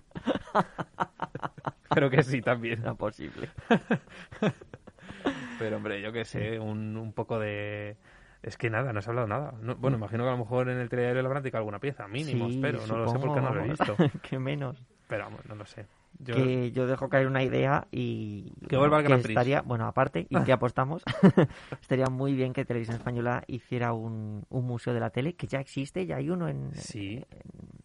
pero 1.93 2.09
que 2.09 2.23
sí, 2.23 2.41
también. 2.41 2.81
No 2.83 2.95
posible. 2.95 3.49
pero 5.59 5.77
hombre, 5.77 6.01
yo 6.01 6.11
qué 6.13 6.25
sé, 6.25 6.59
un, 6.59 6.95
un 6.97 7.13
poco 7.13 7.37
de... 7.37 7.97
Es 8.43 8.57
que 8.57 8.69
nada, 8.69 8.93
no 8.93 9.01
se 9.01 9.09
ha 9.09 9.11
hablado 9.11 9.27
nada. 9.27 9.53
No- 9.61 9.75
bueno, 9.75 9.97
imagino 9.97 10.23
que 10.23 10.29
a 10.29 10.33
lo 10.33 10.37
mejor 10.37 10.69
en 10.69 10.77
el 10.77 10.87
le 11.13 11.19
habrán 11.19 11.43
alguna 11.57 11.79
pieza, 11.79 12.07
mínimo, 12.07 12.47
Sí, 12.47 12.55
espero. 12.55 12.85
No 12.87 12.97
lo 12.97 13.09
sé 13.09 13.19
porque 13.19 13.41
no 13.41 13.53
lo 13.53 13.65
he 13.65 13.67
visto. 13.69 13.95
que 14.21 14.39
menos. 14.39 14.81
Pero 15.07 15.25
vamos, 15.25 15.45
no 15.45 15.55
lo 15.55 15.65
sé. 15.65 15.85
Yo- 16.19 16.35
Que 16.35 16.71
yo 16.71 16.87
dejo 16.87 17.09
caer 17.09 17.27
una 17.27 17.43
idea 17.43 17.87
y... 17.91 18.51
Que 18.67 18.75
vuelva 18.77 18.97
al 18.97 19.03
Grand 19.03 19.21
Prix. 19.21 19.31
Estaría, 19.37 19.61
bueno, 19.61 19.85
aparte, 19.85 20.25
y 20.29 20.43
que 20.43 20.51
apostamos, 20.53 21.03
estaría 21.81 22.07
muy 22.07 22.33
bien 22.33 22.53
que 22.53 22.65
Televisión 22.65 22.97
Española 22.97 23.43
hiciera 23.47 23.93
un, 23.93 24.43
un 24.49 24.65
museo 24.65 24.93
de 24.93 24.99
la 24.99 25.11
tele, 25.11 25.35
que 25.35 25.47
ya 25.47 25.59
existe, 25.59 26.05
ya 26.05 26.15
hay 26.17 26.29
uno 26.29 26.47
en... 26.47 26.73
Sí, 26.73 27.23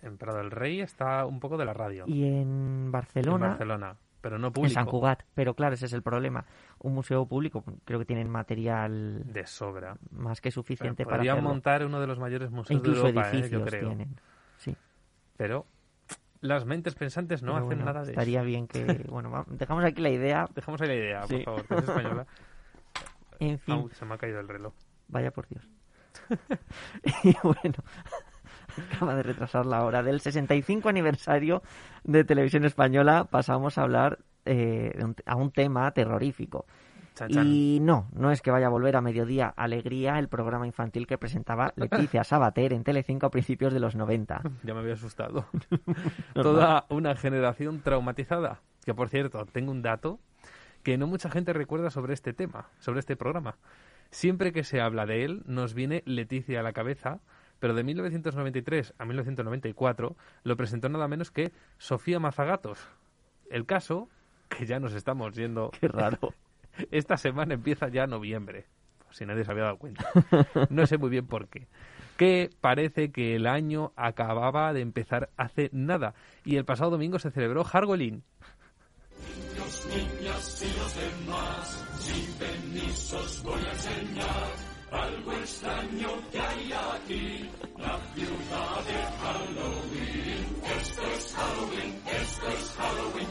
en 0.00 0.16
Prado 0.18 0.38
del 0.38 0.50
Rey 0.50 0.80
está 0.80 1.26
un 1.26 1.40
poco 1.40 1.56
de 1.58 1.64
la 1.66 1.74
radio. 1.74 2.04
Y 2.06 2.24
en 2.24 2.90
Barcelona... 2.90 3.44
En 3.46 3.50
Barcelona, 3.52 3.96
pero 4.22 4.38
no 4.38 4.46
En 4.46 4.52
público. 4.52 4.74
San 4.74 4.86
Cugat, 4.86 5.24
pero 5.34 5.54
claro, 5.54 5.74
ese 5.74 5.86
es 5.86 5.92
el 5.92 6.02
problema. 6.02 6.44
Un 6.78 6.94
museo 6.94 7.26
público, 7.26 7.64
creo 7.84 7.98
que 7.98 8.04
tienen 8.06 8.30
material 8.30 9.24
De 9.26 9.44
sobra. 9.46 9.96
más 10.12 10.40
que 10.40 10.50
suficiente 10.50 11.04
para 11.04 11.16
podrían 11.18 11.42
montar 11.42 11.84
uno 11.84 12.00
de 12.00 12.06
los 12.06 12.18
mayores 12.18 12.50
museos 12.50 12.78
Incluso 12.78 13.02
de 13.02 13.08
Europa, 13.10 13.26
¿eh? 13.28 13.30
edificios 13.32 13.60
yo 13.60 13.66
creo. 13.66 13.88
tienen. 13.88 14.16
Sí. 14.58 14.76
Pero 15.36 15.66
las 16.42 16.66
mentes 16.66 16.94
pensantes 16.94 17.42
no 17.42 17.52
Pero 17.52 17.66
hacen 17.66 17.78
bueno, 17.78 17.84
nada 17.86 18.04
de 18.04 18.10
Estaría 18.10 18.40
eso. 18.40 18.46
bien 18.46 18.68
que... 18.68 18.84
Bueno, 19.08 19.46
dejamos 19.48 19.84
aquí 19.84 20.02
la 20.02 20.10
idea. 20.10 20.48
Dejamos 20.54 20.80
ahí 20.82 20.88
la 20.88 20.94
idea, 20.94 21.20
por 21.22 21.42
favor, 21.42 21.66
que 21.66 21.74
es 21.74 21.82
española. 21.84 22.26
En 23.40 23.58
fin. 23.58 23.74
Au, 23.74 23.88
se 23.88 24.04
me 24.04 24.14
ha 24.14 24.18
caído 24.18 24.38
el 24.38 24.46
reloj. 24.46 24.72
Vaya 25.08 25.32
por 25.32 25.48
Dios. 25.48 25.68
y 27.24 27.34
bueno, 27.42 27.74
acaba 28.92 29.16
de 29.16 29.24
retrasar 29.24 29.66
la 29.66 29.84
hora 29.84 30.04
del 30.04 30.20
65 30.20 30.88
aniversario 30.88 31.60
de 32.04 32.22
Televisión 32.22 32.64
Española. 32.64 33.26
Pasamos 33.28 33.78
a 33.78 33.82
hablar 33.82 34.20
eh, 34.44 34.92
a 35.26 35.34
un 35.34 35.50
tema 35.50 35.90
terrorífico. 35.90 36.66
Chan, 37.14 37.30
chan. 37.30 37.46
Y 37.46 37.80
no, 37.80 38.08
no 38.12 38.30
es 38.30 38.42
que 38.42 38.50
vaya 38.50 38.66
a 38.66 38.70
volver 38.70 38.96
a 38.96 39.00
mediodía 39.00 39.48
Alegría, 39.48 40.18
el 40.18 40.28
programa 40.28 40.66
infantil 40.66 41.06
que 41.06 41.18
presentaba 41.18 41.72
Leticia 41.76 42.24
Sabater 42.24 42.72
en 42.72 42.84
Telecinco 42.84 43.26
a 43.26 43.30
principios 43.30 43.72
de 43.72 43.80
los 43.80 43.96
90. 43.96 44.42
Ya 44.62 44.74
me 44.74 44.80
había 44.80 44.94
asustado. 44.94 45.46
Toda 46.34 46.86
una 46.88 47.14
generación 47.16 47.80
traumatizada. 47.80 48.60
Que 48.84 48.94
por 48.94 49.08
cierto, 49.08 49.46
tengo 49.46 49.70
un 49.70 49.82
dato 49.82 50.18
que 50.82 50.98
no 50.98 51.06
mucha 51.06 51.30
gente 51.30 51.52
recuerda 51.52 51.90
sobre 51.90 52.14
este 52.14 52.32
tema, 52.32 52.68
sobre 52.78 53.00
este 53.00 53.16
programa. 53.16 53.56
Siempre 54.10 54.52
que 54.52 54.64
se 54.64 54.80
habla 54.80 55.06
de 55.06 55.24
él, 55.24 55.42
nos 55.46 55.74
viene 55.74 56.02
Leticia 56.04 56.60
a 56.60 56.62
la 56.62 56.72
cabeza, 56.72 57.20
pero 57.60 57.74
de 57.74 57.84
1993 57.84 58.94
a 58.98 59.04
1994 59.04 60.16
lo 60.42 60.56
presentó 60.56 60.88
nada 60.88 61.08
menos 61.08 61.30
que 61.30 61.52
Sofía 61.78 62.18
Mazagatos. 62.18 62.78
El 63.50 63.66
caso, 63.66 64.08
que 64.48 64.66
ya 64.66 64.80
nos 64.80 64.94
estamos 64.94 65.34
yendo. 65.34 65.70
Qué 65.80 65.88
raro. 65.88 66.34
Esta 66.90 67.16
semana 67.16 67.54
empieza 67.54 67.88
ya 67.88 68.06
noviembre, 68.06 68.66
si 69.10 69.26
nadie 69.26 69.44
se 69.44 69.50
había 69.50 69.64
dado 69.64 69.78
cuenta. 69.78 70.04
No 70.70 70.86
sé 70.86 70.98
muy 70.98 71.10
bien 71.10 71.26
por 71.26 71.48
qué. 71.48 71.68
Que 72.16 72.50
parece 72.60 73.10
que 73.10 73.36
el 73.36 73.46
año 73.46 73.92
acababa 73.96 74.72
de 74.72 74.80
empezar 74.80 75.30
hace 75.36 75.70
nada. 75.72 76.14
Y 76.44 76.56
el 76.56 76.64
pasado 76.64 76.90
domingo 76.90 77.18
se 77.18 77.30
celebró 77.30 77.64
Hargolín. 77.70 78.22
Niños, 79.22 79.86
niñas 79.88 80.62
y 80.62 80.78
los 80.78 80.96
demás, 80.96 81.84
sin 82.00 82.34
permisos 82.34 83.42
voy 83.44 83.60
a 83.62 83.72
enseñar 83.72 84.50
Algo 84.90 85.32
extraño 85.32 86.08
que 86.30 86.38
hay 86.40 86.72
aquí, 86.72 87.50
la 87.78 87.98
ciudad 88.14 88.84
de 88.86 88.98
Halloween. 89.22 90.46
Esto 90.80 91.02
es 91.02 91.34
Halloween, 91.34 92.02
esto 92.20 92.48
es 92.48 92.74
Halloween, 92.76 93.28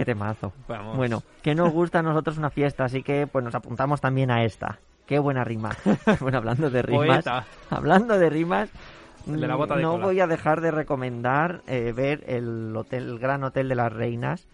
Qué 0.00 0.06
temazo. 0.06 0.54
Vamos. 0.66 0.96
Bueno, 0.96 1.22
que 1.42 1.54
nos 1.54 1.70
gusta 1.70 1.98
a 1.98 2.02
nosotros 2.02 2.38
una 2.38 2.48
fiesta, 2.48 2.84
así 2.84 3.02
que 3.02 3.26
pues 3.26 3.44
nos 3.44 3.54
apuntamos 3.54 4.00
también 4.00 4.30
a 4.30 4.44
esta. 4.44 4.78
Qué 5.04 5.18
buena 5.18 5.44
rima. 5.44 5.76
bueno, 6.20 6.38
hablando 6.38 6.70
de 6.70 6.80
rimas. 6.80 7.06
Poeta. 7.06 7.44
Hablando 7.68 8.18
de 8.18 8.30
rimas. 8.30 8.70
El 9.26 9.42
de 9.42 9.46
la 9.46 9.56
bota 9.56 9.76
de 9.76 9.82
no 9.82 9.92
cola. 9.92 10.06
voy 10.06 10.20
a 10.20 10.26
dejar 10.26 10.62
de 10.62 10.70
recomendar 10.70 11.60
eh, 11.66 11.92
ver 11.94 12.24
el 12.28 12.74
hotel, 12.74 13.10
el 13.10 13.18
Gran 13.18 13.44
Hotel 13.44 13.68
de 13.68 13.74
las 13.74 13.92
Reinas. 13.92 14.48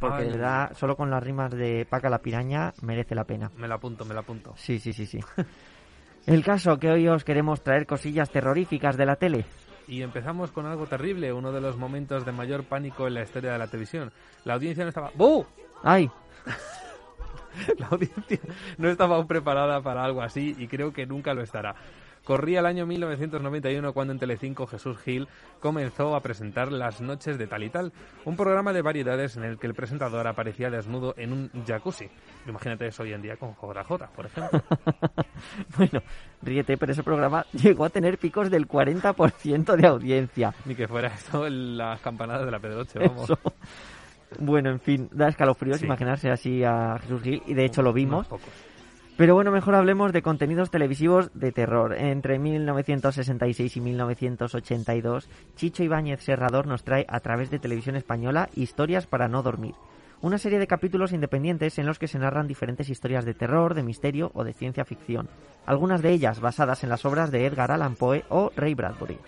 Porque 0.00 0.24
de 0.24 0.30
verdad, 0.30 0.72
solo 0.74 0.96
con 0.96 1.08
las 1.08 1.22
rimas 1.22 1.52
de 1.52 1.86
Paca 1.88 2.10
la 2.10 2.18
Piraña 2.18 2.72
merece 2.82 3.14
la 3.14 3.22
pena. 3.22 3.52
Me 3.56 3.68
la 3.68 3.76
apunto, 3.76 4.04
me 4.04 4.12
la 4.12 4.22
apunto. 4.22 4.54
Sí, 4.56 4.80
sí, 4.80 4.92
sí, 4.92 5.06
sí. 5.06 5.20
El 6.26 6.42
caso 6.42 6.78
que 6.78 6.90
hoy 6.90 7.06
os 7.06 7.22
queremos 7.22 7.62
traer 7.62 7.86
cosillas 7.86 8.28
terroríficas 8.28 8.96
de 8.96 9.06
la 9.06 9.14
tele. 9.14 9.44
Y 9.86 10.02
empezamos 10.02 10.50
con 10.50 10.66
algo 10.66 10.86
terrible, 10.86 11.32
uno 11.32 11.52
de 11.52 11.60
los 11.60 11.76
momentos 11.76 12.24
de 12.24 12.32
mayor 12.32 12.64
pánico 12.64 13.06
en 13.06 13.14
la 13.14 13.22
historia 13.22 13.52
de 13.52 13.58
la 13.58 13.66
televisión. 13.66 14.12
La 14.44 14.54
audiencia 14.54 14.84
no 14.84 14.88
estaba... 14.88 15.10
¡Bu! 15.14 15.46
¡Ay! 15.82 16.10
La 17.78 17.86
audiencia 17.88 18.40
no 18.78 18.88
estaba 18.88 19.16
aún 19.16 19.26
preparada 19.26 19.80
para 19.80 20.04
algo 20.04 20.22
así 20.22 20.56
y 20.58 20.66
creo 20.66 20.92
que 20.92 21.06
nunca 21.06 21.34
lo 21.34 21.42
estará. 21.42 21.76
Corría 22.24 22.60
el 22.60 22.66
año 22.66 22.86
1991 22.86 23.92
cuando 23.92 24.14
en 24.14 24.18
Telecinco 24.18 24.66
Jesús 24.66 24.96
Gil 24.98 25.28
comenzó 25.60 26.16
a 26.16 26.20
presentar 26.20 26.72
Las 26.72 27.02
Noches 27.02 27.36
de 27.36 27.46
Tal 27.46 27.64
y 27.64 27.68
Tal, 27.68 27.92
un 28.24 28.34
programa 28.34 28.72
de 28.72 28.80
variedades 28.80 29.36
en 29.36 29.44
el 29.44 29.58
que 29.58 29.66
el 29.66 29.74
presentador 29.74 30.26
aparecía 30.26 30.70
desnudo 30.70 31.14
en 31.18 31.32
un 31.34 31.50
jacuzzi. 31.66 32.08
Imagínate 32.48 32.86
eso 32.86 33.02
hoy 33.02 33.12
en 33.12 33.20
día 33.20 33.36
con 33.36 33.50
JJ, 33.54 34.06
por 34.16 34.26
ejemplo. 34.26 34.62
Bueno, 35.76 36.00
ríete, 36.42 36.76
pero 36.78 36.92
ese 36.92 37.02
programa 37.02 37.44
llegó 37.52 37.84
a 37.84 37.90
tener 37.90 38.16
picos 38.18 38.50
del 38.50 38.66
40% 38.68 39.76
de 39.76 39.86
audiencia. 39.86 40.54
Ni 40.64 40.74
que 40.74 40.88
fuera 40.88 41.08
esto 41.08 41.46
las 41.48 42.00
campanadas 42.00 42.46
de 42.46 42.50
la 42.50 42.58
Pedroche, 42.58 42.98
vamos. 43.00 43.24
Eso. 43.24 43.38
Bueno, 44.38 44.70
en 44.70 44.80
fin, 44.80 45.08
da 45.12 45.28
escalofríos 45.28 45.78
Sí. 45.80 45.86
imaginarse 45.86 46.30
así 46.30 46.64
a 46.64 46.98
Jesús 47.02 47.22
Gil, 47.22 47.42
y 47.46 47.54
de 47.54 47.64
hecho 47.66 47.82
lo 47.82 47.92
vimos. 47.92 48.26
Unos 48.28 48.40
pocos. 48.40 48.54
Pero 49.16 49.36
bueno, 49.36 49.52
mejor 49.52 49.76
hablemos 49.76 50.12
de 50.12 50.22
contenidos 50.22 50.72
televisivos 50.72 51.30
de 51.34 51.52
terror. 51.52 51.94
Entre 51.96 52.40
1966 52.40 53.76
y 53.76 53.80
1982, 53.80 55.28
Chicho 55.54 55.84
Ibáñez 55.84 56.20
Serrador 56.20 56.66
nos 56.66 56.82
trae 56.82 57.06
a 57.08 57.20
través 57.20 57.48
de 57.48 57.60
televisión 57.60 57.94
española 57.94 58.48
Historias 58.56 59.06
para 59.06 59.28
no 59.28 59.44
dormir. 59.44 59.76
Una 60.20 60.38
serie 60.38 60.58
de 60.58 60.66
capítulos 60.66 61.12
independientes 61.12 61.78
en 61.78 61.86
los 61.86 62.00
que 62.00 62.08
se 62.08 62.18
narran 62.18 62.48
diferentes 62.48 62.88
historias 62.88 63.24
de 63.24 63.34
terror, 63.34 63.74
de 63.74 63.84
misterio 63.84 64.32
o 64.34 64.42
de 64.42 64.52
ciencia 64.52 64.84
ficción. 64.84 65.28
Algunas 65.64 66.02
de 66.02 66.10
ellas 66.10 66.40
basadas 66.40 66.82
en 66.82 66.90
las 66.90 67.04
obras 67.04 67.30
de 67.30 67.46
Edgar 67.46 67.70
Allan 67.70 67.94
Poe 67.94 68.24
o 68.30 68.50
Ray 68.56 68.74
Bradbury. 68.74 69.18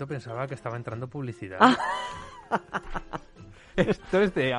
Momento 0.00 0.06
pensaba 0.06 0.46
que 0.46 0.54
estaba 0.54 0.76
entrando 0.76 1.08
publicidad. 1.08 1.58
Ah. 1.60 1.76
Esto 3.76 4.20
es 4.20 4.34
de, 4.34 4.54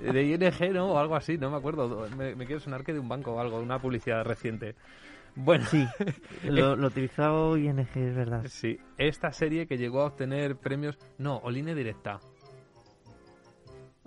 de 0.00 0.22
ING, 0.24 0.72
¿no? 0.72 0.92
O 0.92 0.98
algo 0.98 1.14
así, 1.16 1.38
no 1.38 1.50
me 1.50 1.56
acuerdo. 1.56 2.08
Me, 2.16 2.34
me 2.34 2.46
quiere 2.46 2.60
sonar 2.60 2.82
que 2.82 2.92
de 2.92 2.98
un 2.98 3.08
banco 3.08 3.32
o 3.32 3.40
algo, 3.40 3.58
de 3.58 3.64
una 3.64 3.78
publicidad 3.78 4.24
reciente. 4.24 4.74
Bueno, 5.36 5.66
Sí, 5.66 5.86
lo, 6.44 6.76
lo 6.76 6.86
utilizó 6.88 7.56
ING, 7.56 7.78
es 7.80 8.14
verdad. 8.14 8.44
sí. 8.48 8.78
Esta 8.98 9.32
serie 9.32 9.66
que 9.66 9.76
llegó 9.78 10.02
a 10.02 10.06
obtener 10.06 10.56
premios... 10.56 10.98
No, 11.18 11.38
o 11.38 11.50
línea 11.50 11.74
directa. 11.74 12.20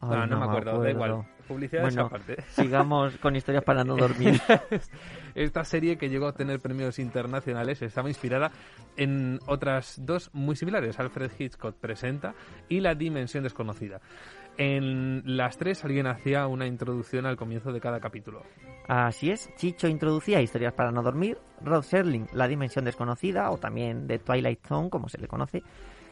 Ay, 0.02 0.10
Ah, 0.12 0.26
no, 0.28 0.40
me 0.40 0.46
acuerdo, 0.46 0.82
da 0.82 0.92
igual. 0.92 1.26
Publicidad 1.48 1.84
Bueno, 1.84 2.02
esa 2.02 2.10
parte. 2.10 2.44
sigamos 2.50 3.18
con 3.18 3.36
historias 3.36 3.64
para 3.64 3.84
no 3.84 3.96
dormir. 3.96 4.40
Esta 5.36 5.64
serie 5.64 5.98
que 5.98 6.10
llegó 6.10 6.26
a 6.26 6.30
obtener 6.30 6.60
premios 6.60 7.00
internacionales 7.00 7.82
estaba 7.82 8.10
inspirada 8.10 8.52
en 8.98 9.40
otras 9.48 9.96
dos 10.04 10.30
muy 10.34 10.56
similares. 10.56 11.00
Alfred 11.00 11.32
Hitchcock 11.40 11.76
presenta 11.76 12.34
y 12.68 12.82
La 12.82 12.96
Dimensión 12.96 13.44
Desconocida. 13.44 14.02
En 14.58 15.22
las 15.38 15.58
tres 15.58 15.86
alguien 15.86 16.08
hacía 16.08 16.48
una 16.48 16.66
introducción 16.66 17.26
al 17.26 17.38
comienzo 17.38 17.72
de 17.72 17.80
cada 17.80 18.00
capítulo. 18.00 18.44
Así 18.88 19.30
es, 19.30 19.50
Chicho 19.56 19.88
introducía 19.88 20.42
historias 20.42 20.74
para 20.74 20.92
no 20.92 21.04
dormir, 21.04 21.38
Rod 21.62 21.84
Serling, 21.84 22.28
La 22.34 22.48
Dimensión 22.48 22.86
Desconocida, 22.86 23.52
o 23.52 23.58
también 23.58 24.08
The 24.08 24.20
Twilight 24.20 24.66
Zone, 24.66 24.90
como 24.90 25.10
se 25.10 25.20
le 25.20 25.28
conoce, 25.28 25.62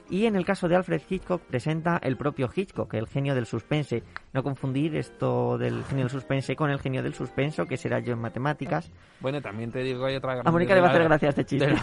y 0.10 0.26
en 0.26 0.36
el 0.36 0.46
caso 0.46 0.68
de 0.68 0.76
Alfred 0.76 1.02
Hitchcock 1.10 1.42
presenta 1.42 1.98
el 1.98 2.18
propio 2.18 2.50
Hitchcock, 2.54 2.94
el 2.94 3.08
genio 3.08 3.36
del 3.36 3.46
suspense. 3.46 4.04
No 4.34 4.44
confundir 4.44 4.96
esto 4.96 5.58
del 5.58 5.84
genio 5.86 6.06
del 6.06 6.12
suspense 6.12 6.56
con 6.56 6.70
el 6.70 6.80
genio 6.80 7.02
del 7.02 7.14
suspenso, 7.14 7.66
que 7.66 7.78
será 7.78 8.00
yo 8.00 8.14
en 8.14 8.20
matemáticas. 8.20 8.92
Bueno, 9.20 9.42
también 9.42 9.72
te 9.72 9.80
digo, 9.80 10.06
hay 10.06 10.16
otra 10.16 10.32
A 10.32 10.36
grande 10.36 10.52
Mónica 10.52 10.76
le 10.76 10.82
va 10.82 10.88
a 10.88 10.90
hacer 10.92 11.04
gracia 11.04 11.30
este 11.30 11.46
chiste. 11.46 11.76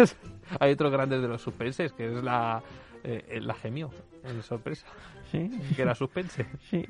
hay 0.60 0.72
otro 0.72 0.90
grande 0.90 1.20
de 1.20 1.28
los 1.28 1.42
suspenses, 1.42 1.92
que 1.92 2.06
es 2.06 2.22
la, 2.22 2.62
eh, 3.02 3.40
la 3.40 3.54
gemio, 3.54 3.90
en 4.22 4.42
sorpresa. 4.42 4.86
Sí. 5.30 5.50
Que 5.74 5.82
era 5.82 5.94
suspense. 5.94 6.46
Sí. 6.70 6.86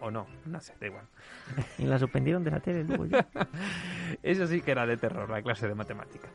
O 0.00 0.10
no, 0.12 0.26
no 0.46 0.60
sé, 0.60 0.74
da 0.80 0.86
igual. 0.86 1.04
Y 1.76 1.82
la 1.82 1.98
suspendieron 1.98 2.44
de 2.44 2.52
la 2.52 2.60
tele 2.60 2.84
luego 2.84 3.06
ya. 3.06 3.26
Eso 4.22 4.46
sí 4.46 4.60
que 4.60 4.70
era 4.70 4.86
de 4.86 4.96
terror, 4.96 5.28
la 5.28 5.42
clase 5.42 5.66
de 5.66 5.74
matemáticas. 5.74 6.30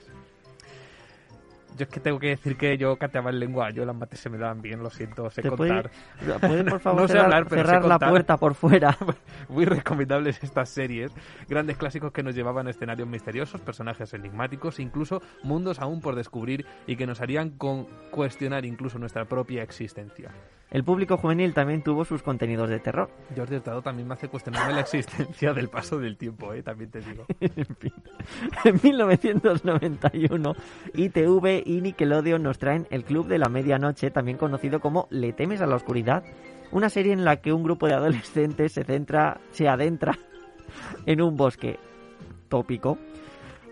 Yo 1.77 1.83
es 1.85 1.89
que 1.89 1.99
tengo 1.99 2.19
que 2.19 2.27
decir 2.27 2.55
que 2.55 2.77
yo 2.77 2.95
cateaba 2.97 3.29
en 3.31 3.39
lengua, 3.39 3.71
yo 3.71 3.83
las 3.85 3.95
mates 3.95 4.19
se 4.19 4.29
me 4.29 4.37
daban 4.37 4.61
bien, 4.61 4.83
lo 4.83 4.89
siento, 4.89 5.29
sé 5.31 5.41
¿Te 5.41 5.51
puede- 5.51 5.73
contar. 5.83 5.91
puede, 6.39 6.63
por 6.65 6.79
favor, 6.81 7.01
no 7.01 7.07
sé 7.07 7.13
cerrar- 7.13 7.25
hablar, 7.25 7.47
pero 7.49 7.61
sé 7.61 7.67
cerrar 7.67 7.83
la 7.85 7.89
contar. 7.95 8.09
puerta 8.09 8.37
por 8.37 8.53
fuera? 8.55 8.97
Muy 9.49 9.65
recomendables 9.65 10.43
estas 10.43 10.69
series, 10.69 11.11
grandes 11.49 11.77
clásicos 11.77 12.11
que 12.11 12.21
nos 12.23 12.35
llevaban 12.35 12.67
a 12.67 12.69
escenarios 12.69 13.07
misteriosos, 13.07 13.61
personajes 13.61 14.13
enigmáticos, 14.13 14.79
incluso 14.79 15.21
mundos 15.41 15.79
aún 15.79 15.99
por 16.01 16.15
descubrir 16.15 16.65
y 16.85 16.95
que 16.95 17.07
nos 17.07 17.21
harían 17.21 17.49
con 17.51 17.85
cuestionar 18.11 18.65
incluso 18.65 18.99
nuestra 18.99 19.25
propia 19.25 19.63
existencia. 19.63 20.29
El 20.73 20.83
público 20.83 21.17
juvenil 21.17 21.53
también 21.53 21.83
tuvo 21.83 22.03
sus 22.03 22.23
contenidos 22.23 22.67
de 22.67 22.79
terror. 22.79 23.07
George 23.35 23.57
Hurtado 23.57 23.83
también 23.83 24.07
me 24.07 24.15
hace 24.15 24.27
cuestionarme 24.27 24.73
la 24.73 24.81
existencia 24.81 25.53
del 25.53 25.69
paso 25.69 25.99
del 25.99 26.17
tiempo, 26.17 26.51
¿eh? 26.51 26.63
también 26.63 26.89
te 26.89 26.99
digo. 26.99 27.25
en 27.39 27.75
fin. 27.77 27.93
En 28.65 28.79
1991, 28.81 30.55
ITV 30.95 31.61
y 31.63 31.81
Nickelodeon 31.81 32.41
nos 32.41 32.57
traen 32.57 32.87
El 32.89 33.05
Club 33.05 33.27
de 33.27 33.37
la 33.37 33.49
Medianoche, 33.49 34.09
también 34.09 34.39
conocido 34.39 34.79
como 34.79 35.07
Le 35.11 35.31
temes 35.31 35.61
a 35.61 35.67
la 35.67 35.75
oscuridad, 35.75 36.23
una 36.71 36.89
serie 36.89 37.13
en 37.13 37.23
la 37.23 37.37
que 37.37 37.53
un 37.53 37.61
grupo 37.61 37.85
de 37.87 37.93
adolescentes 37.93 38.71
se 38.71 38.83
centra, 38.83 39.39
se 39.51 39.67
adentra 39.67 40.17
en 41.05 41.21
un 41.21 41.37
bosque 41.37 41.77
tópico 42.49 42.97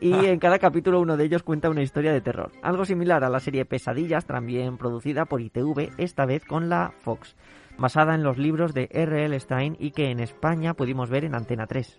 y 0.02 0.14
en 0.26 0.40
cada 0.40 0.60
capítulo 0.60 1.00
uno 1.00 1.16
de 1.16 1.24
ellos 1.24 1.44
cuenta 1.44 1.70
una 1.70 1.84
historia 1.84 2.12
de 2.12 2.20
terror. 2.20 2.52
Algo 2.62 2.84
similar 2.84 3.24
a 3.24 3.30
la 3.30 3.40
serie 3.40 3.64
Pesadillas, 3.64 4.26
también 4.26 4.78
producida 4.78 5.26
por 5.26 5.40
ITV, 5.40 5.92
esta 5.98 6.26
vez 6.26 6.44
con 6.44 6.68
la 6.68 6.92
Fox, 7.00 7.38
basada 7.78 8.16
en 8.16 8.24
los 8.24 8.38
libros 8.38 8.74
de 8.74 8.90
R.L. 8.92 9.40
Stein 9.40 9.78
y 9.80 9.92
que 9.92 10.10
en 10.10 10.20
España 10.20 10.74
pudimos 10.74 11.10
ver 11.10 11.24
en 11.24 11.36
Antena 11.36 11.68
3. 11.68 11.98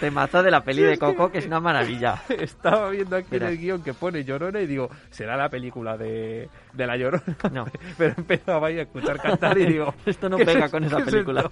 Temazo 0.00 0.42
de 0.42 0.50
la 0.50 0.64
peli 0.64 0.82
de 0.82 0.98
Coco 0.98 1.30
que 1.30 1.38
es 1.38 1.46
una 1.46 1.60
maravilla. 1.60 2.22
Estaba 2.28 2.88
viendo 2.90 3.16
aquí 3.16 3.36
en 3.36 3.42
el 3.42 3.58
guion 3.58 3.82
que 3.82 3.94
pone 3.94 4.24
Llorona 4.24 4.60
y 4.60 4.66
digo, 4.66 4.88
será 5.10 5.36
la 5.36 5.48
película 5.48 5.96
de, 5.96 6.48
de 6.72 6.86
la 6.86 6.96
Llorona. 6.96 7.22
No. 7.52 7.66
Pero 7.98 8.14
empezaba 8.16 8.68
a 8.68 8.70
escuchar 8.70 9.20
cantar 9.20 9.58
y 9.58 9.66
digo, 9.66 9.94
Esto 10.06 10.28
no 10.28 10.36
¿qué 10.38 10.42
es 10.44 10.48
pega 10.48 10.68
con 10.68 10.84
esa 10.84 10.96
¿Qué 10.96 11.02
es 11.02 11.10
película. 11.10 11.50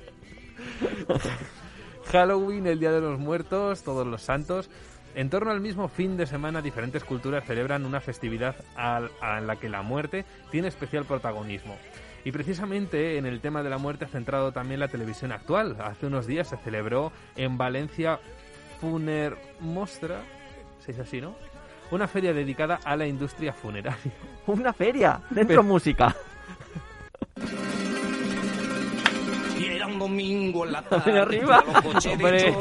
Halloween, 2.11 2.67
el 2.67 2.81
Día 2.81 2.91
de 2.91 3.01
los 3.01 3.19
Muertos, 3.19 3.83
Todos 3.83 4.07
los 4.07 4.23
Santos. 4.23 4.71
En 5.15 5.31
torno 5.31 5.51
al 5.51 5.61
mismo 5.61 5.89
fin 5.89 6.17
de 6.17 6.27
semana, 6.27 6.63
diferentes 6.63 7.05
culturas 7.05 7.45
celebran 7.45 7.85
una 7.85 8.01
festividad 8.01 8.57
a 8.77 9.41
la 9.41 9.57
que 9.57 9.69
la 9.69 9.83
muerte 9.83 10.25
tiene 10.51 10.69
especial 10.69 11.05
protagonismo. 11.05 11.77
Y 12.25 12.33
precisamente 12.33 13.17
en 13.17 13.27
el 13.27 13.41
tema 13.41 13.63
de 13.63 13.71
la 13.71 13.79
muerte 13.79 14.05
ha 14.05 14.09
centrado 14.09 14.53
también 14.53 14.81
la 14.81 14.89
televisión 14.89 15.33
actual. 15.33 15.77
Hace 15.81 16.07
unos 16.07 16.27
días 16.27 16.49
se 16.49 16.57
celebró 16.59 17.13
en 17.37 17.57
Valencia 17.57 18.19
Funer 18.81 19.37
Mostra, 19.61 20.21
se 20.81 20.93
dice 20.93 21.03
así, 21.03 21.21
¿no? 21.21 21.35
Una 21.91 22.07
feria 22.07 22.35
dedicada 22.35 22.81
a 22.85 22.97
la 22.97 23.07
industria 23.07 23.53
funeraria. 23.53 24.13
Una 24.47 24.73
feria, 24.73 25.21
dentro 25.31 25.47
Pero- 25.47 25.63
música. 25.63 26.15
Y 29.59 29.65
era 29.65 29.87
un 29.87 29.99
domingo 29.99 30.67
en 30.67 30.73
la 30.73 30.83
tarde. 30.89 31.19
arriba. 31.19 31.65
Hombre. 32.13 32.55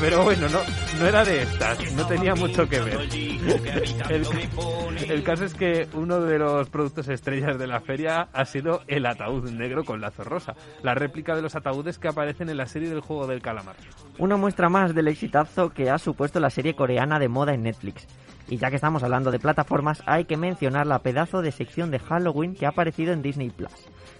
Pero 0.00 0.22
bueno, 0.22 0.48
no, 0.48 0.60
no 1.00 1.06
era 1.06 1.24
de 1.24 1.42
estas, 1.42 1.92
no 1.94 2.06
tenía 2.06 2.34
mucho 2.34 2.68
que 2.68 2.80
ver. 2.80 3.00
El, 4.08 4.26
el 5.10 5.22
caso 5.22 5.44
es 5.44 5.54
que 5.54 5.88
uno 5.94 6.20
de 6.20 6.38
los 6.38 6.68
productos 6.68 7.08
estrellas 7.08 7.58
de 7.58 7.66
la 7.66 7.80
feria 7.80 8.28
ha 8.32 8.44
sido 8.44 8.82
el 8.86 9.06
ataúd 9.06 9.50
negro 9.50 9.84
con 9.84 10.00
lazo 10.00 10.22
rosa, 10.24 10.54
la 10.82 10.94
réplica 10.94 11.34
de 11.34 11.42
los 11.42 11.56
ataúdes 11.56 11.98
que 11.98 12.08
aparecen 12.08 12.48
en 12.48 12.58
la 12.58 12.66
serie 12.66 12.88
del 12.90 13.00
juego 13.00 13.26
del 13.26 13.40
calamar. 13.42 13.76
Una 14.18 14.36
muestra 14.36 14.68
más 14.68 14.94
del 14.94 15.08
exitazo 15.08 15.70
que 15.70 15.90
ha 15.90 15.98
supuesto 15.98 16.40
la 16.40 16.50
serie 16.50 16.74
coreana 16.74 17.18
de 17.18 17.28
moda 17.28 17.54
en 17.54 17.62
Netflix. 17.62 18.06
Y 18.48 18.56
ya 18.56 18.70
que 18.70 18.76
estamos 18.76 19.02
hablando 19.02 19.30
de 19.30 19.38
plataformas, 19.38 20.02
hay 20.06 20.24
que 20.24 20.36
mencionar 20.36 20.86
la 20.86 21.00
pedazo 21.00 21.42
de 21.42 21.52
sección 21.52 21.90
de 21.90 21.98
Halloween 21.98 22.54
que 22.54 22.66
ha 22.66 22.70
aparecido 22.70 23.12
en 23.12 23.22
Disney 23.22 23.50
Plus, 23.50 23.72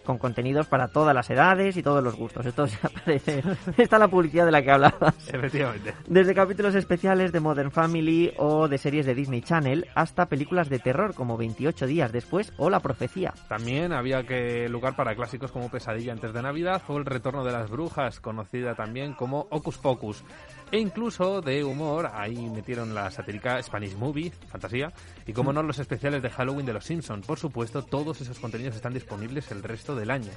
con 0.08 0.16
contenidos 0.16 0.66
para 0.66 0.88
todas 0.88 1.14
las 1.14 1.28
edades 1.28 1.76
y 1.76 1.82
todos 1.82 2.02
los 2.02 2.16
gustos. 2.16 2.46
Esto 2.46 2.66
se 2.66 2.78
aparece. 2.82 3.42
Está 3.76 3.98
la 3.98 4.08
publicidad 4.08 4.46
de 4.46 4.52
la 4.52 4.62
que 4.62 4.70
hablabas. 4.70 5.14
Efectivamente. 5.28 5.92
Desde 6.06 6.34
capítulos 6.34 6.74
especiales 6.74 7.30
de 7.30 7.40
Modern 7.40 7.70
Family 7.70 8.32
o 8.38 8.68
de 8.68 8.78
series 8.78 9.04
de 9.04 9.14
Disney 9.14 9.42
Channel 9.42 9.86
hasta 9.94 10.24
películas 10.30 10.70
de 10.70 10.78
terror 10.78 11.14
como 11.14 11.36
28 11.36 11.86
días 11.86 12.10
después 12.10 12.54
o 12.56 12.70
La 12.70 12.80
Profecía. 12.80 13.34
También 13.50 13.92
había 13.92 14.22
que 14.22 14.66
lugar 14.70 14.96
para 14.96 15.14
clásicos 15.14 15.52
como 15.52 15.70
Pesadilla 15.70 16.14
antes 16.14 16.32
de 16.32 16.40
Navidad 16.40 16.80
o 16.88 16.96
El 16.96 17.04
Retorno 17.04 17.44
de 17.44 17.52
las 17.52 17.68
Brujas, 17.68 18.18
conocida 18.20 18.74
también 18.74 19.12
como 19.12 19.46
Ocus 19.50 19.76
Pocus. 19.76 20.24
E 20.70 20.78
incluso 20.78 21.40
de 21.40 21.64
humor, 21.64 22.10
ahí 22.12 22.48
metieron 22.50 22.94
la 22.94 23.10
satírica 23.10 23.62
Spanish 23.62 23.96
Movie, 23.96 24.32
fantasía, 24.50 24.92
y 25.26 25.32
como 25.32 25.52
no 25.52 25.62
los 25.62 25.78
especiales 25.78 26.22
de 26.22 26.28
Halloween 26.28 26.66
de 26.66 26.74
los 26.74 26.84
Simpsons. 26.84 27.26
Por 27.26 27.38
supuesto, 27.38 27.82
todos 27.82 28.20
esos 28.20 28.38
contenidos 28.38 28.76
están 28.76 28.92
disponibles 28.92 29.50
el 29.50 29.62
resto 29.62 29.97
del 29.98 30.10
año. 30.10 30.30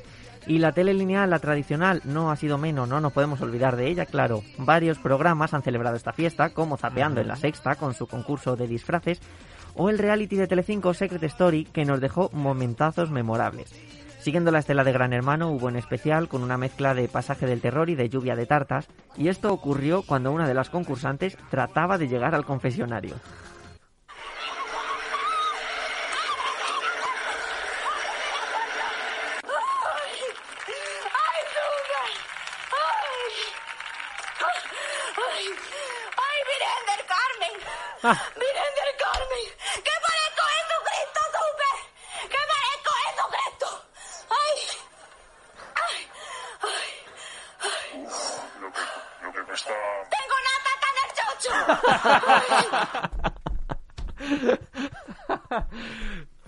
Y 0.48 0.58
la 0.58 0.72
tele 0.72 0.94
lineal, 0.94 1.30
la 1.30 1.40
tradicional, 1.40 2.02
no 2.04 2.32
ha 2.32 2.36
sido 2.36 2.58
menos, 2.58 2.90
no 2.90 3.00
nos 3.00 3.14
podemos 3.14 3.42
olvidar 3.42 3.76
de 3.76 3.88
ella, 3.88 4.06
claro. 4.06 4.42
Varios 4.58 4.98
programas 4.98 5.54
han 5.54 5.62
celebrado 5.62 5.96
esta 5.96 6.14
fiesta, 6.14 6.50
como 6.50 6.78
Zapeando 6.78 7.22
en 7.22 7.28
la 7.28 7.36
Sexta, 7.36 7.76
con 7.76 7.94
su 7.94 8.08
concurso 8.08 8.56
de 8.56 8.68
disfraces, 8.68 9.22
o 9.76 9.90
el 9.90 10.00
reality 10.00 10.36
de 10.36 10.48
Telecinco 10.48 10.94
Secret 10.94 11.24
Story, 11.24 11.66
que 11.66 11.86
nos 11.86 12.02
dejó 12.02 12.30
momentazos 12.34 13.12
memorables. 13.12 13.72
Siguiendo 14.22 14.52
la 14.52 14.60
estela 14.60 14.84
de 14.84 14.92
Gran 14.92 15.14
Hermano, 15.14 15.50
hubo 15.50 15.70
en 15.70 15.78
especial 15.78 16.28
con 16.28 16.44
una 16.44 16.56
mezcla 16.56 16.94
de 16.94 17.08
pasaje 17.08 17.48
del 17.48 17.60
terror 17.60 17.90
y 17.90 17.96
de 17.96 18.08
lluvia 18.08 18.36
de 18.36 18.46
tartas, 18.46 18.88
y 19.18 19.30
esto 19.30 19.52
ocurrió 19.52 20.04
cuando 20.04 20.32
una 20.32 20.48
de 20.48 20.54
las 20.54 20.70
concursantes 20.70 21.36
trataba 21.50 21.98
de 21.98 22.08
llegar 22.08 22.36
al 22.36 22.46
confesionario. 22.46 23.16
¡Ay, 23.16 23.20
Luga! 31.56 32.04
¡Ay! 32.78 33.26
¡Ay! 35.18 35.46
¡Ay, 36.28 36.40
Virgen 36.46 36.84
del 36.86 37.02
Carmen! 37.08 37.56
¡Virgen 38.02 38.18
del 38.34 38.92
Carmen! 38.98 39.46
¡Que 39.84 39.94
parezco 40.02 40.42
Jesucristo, 40.58 41.20
supe! 41.38 41.72
¡Que 42.30 42.42
parezco 42.50 42.92
Jesucristo! 43.06 43.68
¡Ay! 44.42 44.58
¡Ay! 45.76 45.98
¡Ay! 47.62 48.00
Lo 48.60 48.68
que, 48.74 48.82
lo 49.22 49.30
que 49.32 49.42
me 49.44 49.54
está... 49.54 49.76
¡Tengo 50.10 50.36
una 50.42 50.56
tata 50.66 50.88
en 50.90 50.98
el 51.06 51.12
chocho! 51.18 51.54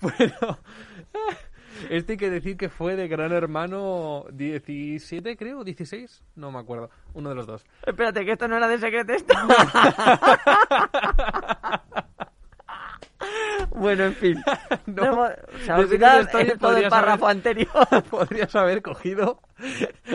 bueno, 0.00 0.58
este 1.96 2.12
hay 2.12 2.18
que 2.18 2.30
decir 2.30 2.56
que 2.56 2.68
fue 2.68 2.96
de 2.96 3.08
Gran 3.08 3.32
Hermano 3.32 4.24
17, 4.32 5.36
creo, 5.36 5.64
16, 5.64 6.22
no 6.36 6.50
me 6.50 6.58
acuerdo, 6.58 6.90
uno 7.14 7.30
de 7.30 7.34
los 7.34 7.46
dos. 7.46 7.64
Espérate, 7.86 8.24
que 8.24 8.32
esto 8.32 8.48
no 8.48 8.56
era 8.56 8.68
de 8.68 8.78
Secret 8.78 9.08
esto. 9.10 9.34
bueno, 13.70 14.04
en 14.04 14.14
fin. 14.14 14.42
No, 14.86 15.28
se 15.64 15.72
ha 15.72 15.78
olvidado 15.78 16.26
todo 16.60 16.76
el 16.76 16.88
párrafo 16.88 17.26
haber- 17.26 17.36
anterior. 17.36 18.02
Podrías 18.10 18.54
haber 18.54 18.82
cogido 18.82 19.40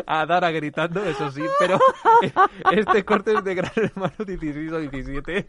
a 0.06 0.26
Dara 0.26 0.52
gritando, 0.52 1.04
eso 1.04 1.30
sí, 1.32 1.42
pero 1.60 1.80
este 2.72 3.04
corte 3.04 3.34
es 3.34 3.44
de 3.44 3.56
Gran 3.56 3.72
Hermano 3.76 4.13
16 4.26 4.72
o 4.72 4.78
17. 4.80 5.46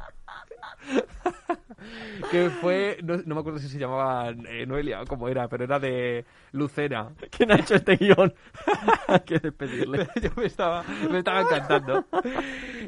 que 2.31 2.51
fue, 2.51 2.99
no, 3.03 3.17
no 3.25 3.35
me 3.35 3.41
acuerdo 3.41 3.59
si 3.59 3.69
se 3.69 3.79
llamaba 3.79 4.31
eh, 4.31 4.67
Noelia 4.67 5.03
o 5.03 5.07
cómo 5.07 5.29
era, 5.29 5.49
pero 5.49 5.65
era 5.65 5.79
de 5.79 6.25
Lucera. 6.53 7.11
¿Quién 7.31 7.53
ha 7.53 7.57
hecho 7.57 7.75
este 7.75 7.97
guion? 7.97 8.33
Hay 9.09 9.21
que 9.21 9.39
despedirle. 9.39 10.09
Yo 10.23 10.31
me 10.37 10.47
estaba, 10.47 10.85
me 11.11 11.19
estaba 11.19 11.43
encantando. 11.43 12.05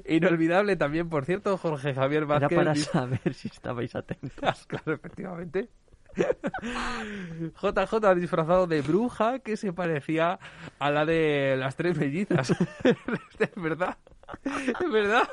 Inolvidable 0.06 0.76
también, 0.76 1.08
por 1.08 1.24
cierto, 1.24 1.56
Jorge 1.58 1.94
Javier 1.94 2.24
Era 2.24 2.38
Vázquez. 2.38 2.58
para 2.58 2.72
dice- 2.72 2.90
saber 2.90 3.34
si 3.34 3.48
estabais 3.48 3.94
atentos. 3.94 4.66
claro, 4.66 4.92
efectivamente. 4.94 5.68
JJ 6.14 8.14
disfrazado 8.16 8.66
de 8.66 8.82
bruja 8.82 9.38
que 9.38 9.56
se 9.56 9.72
parecía 9.72 10.38
a 10.78 10.90
la 10.90 11.06
de 11.06 11.56
las 11.58 11.74
tres 11.76 11.96
mellizas. 11.96 12.50
es 12.84 13.54
verdad. 13.56 13.96
Es 14.44 14.92
verdad. 14.92 15.28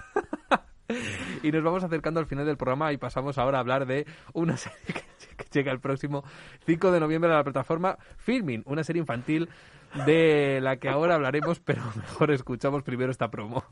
Y 1.44 1.52
nos 1.52 1.64
vamos 1.64 1.84
acercando 1.84 2.20
al 2.20 2.26
final 2.26 2.46
del 2.46 2.58
programa 2.58 2.92
y 2.92 2.98
pasamos 2.98 3.38
ahora 3.38 3.58
a 3.58 3.62
hablar 3.62 3.86
de 3.86 4.06
una 4.34 4.58
serie 4.58 4.78
que, 4.88 5.04
que 5.38 5.46
llega 5.52 5.72
el 5.72 5.80
próximo 5.80 6.24
5 6.66 6.92
de 6.92 7.00
noviembre 7.00 7.32
a 7.32 7.38
la 7.38 7.44
plataforma 7.44 7.98
Filming, 8.18 8.64
una 8.66 8.84
serie 8.84 9.00
infantil 9.00 9.50
de 10.06 10.60
la 10.62 10.78
que 10.78 10.90
ahora 10.90 11.16
hablaremos, 11.16 11.60
pero 11.60 11.82
mejor 11.96 12.32
escuchamos 12.32 12.84
primero 12.84 13.12
esta 13.12 13.30
promo. 13.30 13.64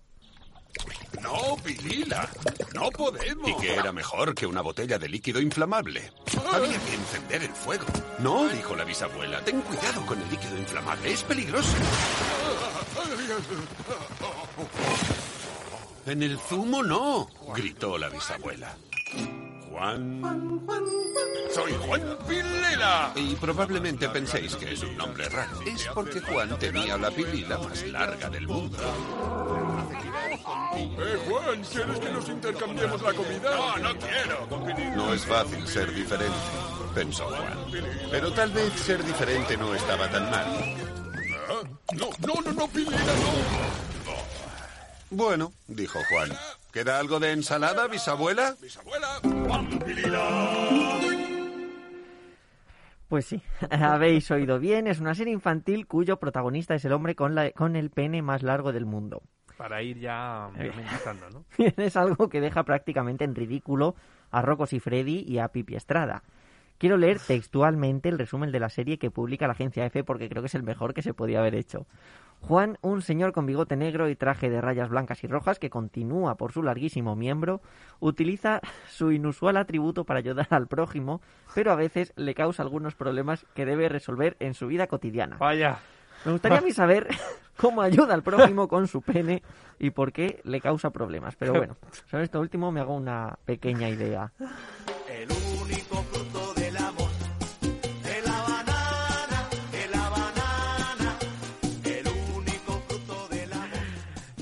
No, 1.21 1.58
Pilila, 1.63 2.30
no 2.75 2.89
podemos. 2.89 3.49
¿Y 3.49 3.56
qué 3.56 3.75
era 3.75 3.91
mejor 3.91 4.36
que 4.36 4.45
una 4.45 4.62
botella 4.62 4.99
de 4.99 5.10
líquido 5.10 5.41
inflamable? 5.41 6.12
Había 6.53 6.80
que 6.80 6.93
encender 6.93 7.43
el 7.43 7.49
fuego. 7.49 7.86
No, 8.19 8.47
dijo 8.49 8.75
la 8.75 8.84
bisabuela, 8.84 9.41
ten 9.41 9.62
cuidado 9.62 10.06
con 10.06 10.21
el 10.21 10.30
líquido 10.30 10.58
inflamable, 10.58 11.12
es 11.12 11.23
peligroso. 11.23 11.75
En 16.07 16.23
el 16.23 16.39
zumo 16.39 16.81
no, 16.81 17.27
gritó 17.53 17.97
la 17.97 18.07
bisabuela. 18.07 18.73
Juan. 19.69 20.21
Soy 21.53 21.73
Juan 21.85 22.17
Pilila. 22.25 23.11
Y 23.13 23.35
probablemente 23.35 24.07
penséis 24.07 24.55
que 24.55 24.71
es 24.71 24.83
un 24.83 24.95
nombre 24.95 25.27
raro. 25.27 25.59
Es 25.63 25.85
porque 25.93 26.21
Juan 26.21 26.57
tenía 26.57 26.97
la 26.97 27.11
pilila 27.11 27.57
más 27.57 27.85
larga 27.87 28.29
del 28.29 28.47
mundo. 28.47 28.77
Eh, 30.77 31.19
Juan, 31.27 31.61
¿quieres 31.63 31.99
que 31.99 32.09
nos 32.09 32.29
intercambiemos 32.29 33.01
la 33.01 33.13
comida? 33.13 33.55
No, 33.57 33.77
no 33.77 33.99
quiero. 33.99 34.95
No 34.95 35.13
es 35.13 35.25
fácil 35.25 35.67
ser 35.67 35.93
diferente, 35.93 36.37
pensó 36.95 37.25
Juan. 37.25 37.65
Pero 38.09 38.31
tal 38.31 38.51
vez 38.51 38.71
ser 38.79 39.03
diferente 39.03 39.57
no 39.57 39.75
estaba 39.75 40.09
tan 40.09 40.31
mal. 40.31 40.47
No, 41.97 42.09
no, 42.25 42.41
no, 42.45 42.51
no, 42.53 42.67
Pilila, 42.69 42.95
no. 42.95 43.96
Bueno, 45.09 45.53
dijo 45.67 45.99
Juan. 46.09 46.29
¿Queda 46.71 46.99
algo 46.99 47.19
de 47.19 47.31
ensalada, 47.31 47.87
bisabuela? 47.87 48.55
Bisabuela. 48.61 49.19
Pues 53.07 53.25
sí, 53.25 53.41
habéis 53.71 54.29
oído 54.31 54.59
bien, 54.59 54.85
es 54.87 54.99
una 54.99 55.15
serie 55.15 55.31
infantil 55.31 55.87
cuyo 55.87 56.17
protagonista 56.17 56.75
es 56.75 56.83
el 56.83 56.91
hombre 56.91 57.15
con, 57.15 57.35
la, 57.35 57.51
con 57.51 57.77
el 57.77 57.89
pene 57.89 58.21
más 58.21 58.43
largo 58.43 58.73
del 58.73 58.85
mundo. 58.85 59.21
Para 59.55 59.81
ir 59.81 59.97
ya 59.97 60.45
amenazando, 60.45 61.29
¿no? 61.29 61.45
es 61.77 61.95
algo 61.95 62.29
que 62.29 62.41
deja 62.41 62.63
prácticamente 62.63 63.23
en 63.23 63.33
ridículo 63.33 63.95
a 64.29 64.41
Rocos 64.41 64.73
y 64.73 64.79
Freddy 64.79 65.23
y 65.25 65.39
a 65.39 65.47
Pipi 65.47 65.75
Estrada. 65.75 66.21
Quiero 66.77 66.97
leer 66.97 67.19
textualmente 67.19 68.09
el 68.09 68.19
resumen 68.19 68.51
de 68.51 68.59
la 68.59 68.69
serie 68.69 68.99
que 68.99 69.09
publica 69.09 69.47
la 69.47 69.53
agencia 69.53 69.85
EFE 69.85 70.03
porque 70.03 70.29
creo 70.29 70.43
que 70.43 70.47
es 70.47 70.55
el 70.55 70.61
mejor 70.61 70.93
que 70.93 71.01
se 71.01 71.13
podía 71.13 71.39
haber 71.39 71.55
hecho. 71.55 71.87
Juan, 72.41 72.78
un 72.82 73.02
señor 73.02 73.34
con 73.34 73.45
bigote 73.45 73.76
negro 73.76 74.10
y 74.10 74.15
traje 74.15 74.50
de 74.50 74.62
rayas 74.62 74.89
blancas 74.89 75.23
y 75.23 75.28
rojas 75.28 75.60
que 75.60 75.69
continúa 75.69 76.36
por 76.36 76.54
su 76.54 76.63
larguísimo 76.63 77.15
miembro, 77.15 77.62
utiliza 78.00 78.62
su 78.88 79.12
inusual 79.12 79.58
atributo 79.58 80.06
para 80.06 80.19
ayudar 80.19 80.47
al 80.52 80.67
prójimo, 80.67 81.21
pero 81.56 81.71
a 81.71 81.76
veces 81.76 82.13
le 82.15 82.34
causa 82.34 82.63
algunos 82.63 82.95
problemas 82.95 83.45
que 83.54 83.65
debe 83.65 83.89
resolver 83.89 84.38
en 84.39 84.54
su 84.54 84.67
vida 84.67 84.88
cotidiana. 84.88 85.38
Vaya. 85.38 85.80
Me 86.26 86.32
gustaría 86.32 86.60
a 86.60 86.62
mí 86.62 86.71
saber 86.71 87.08
cómo 87.58 87.82
ayuda 87.82 88.13
al 88.13 88.23
prójimo 88.23 88.67
con 88.67 88.88
su 88.88 89.02
pene 89.02 89.43
y 89.80 89.91
por 89.91 90.12
qué 90.12 90.41
le 90.43 90.62
causa 90.62 90.89
problemas. 90.89 91.36
Pero 91.36 91.54
bueno, 91.54 91.76
sobre 92.06 92.23
esto 92.23 92.39
último 92.39 92.71
me 92.71 92.80
hago 92.80 92.95
una 92.95 93.38
pequeña 93.45 93.89
idea. 93.89 94.32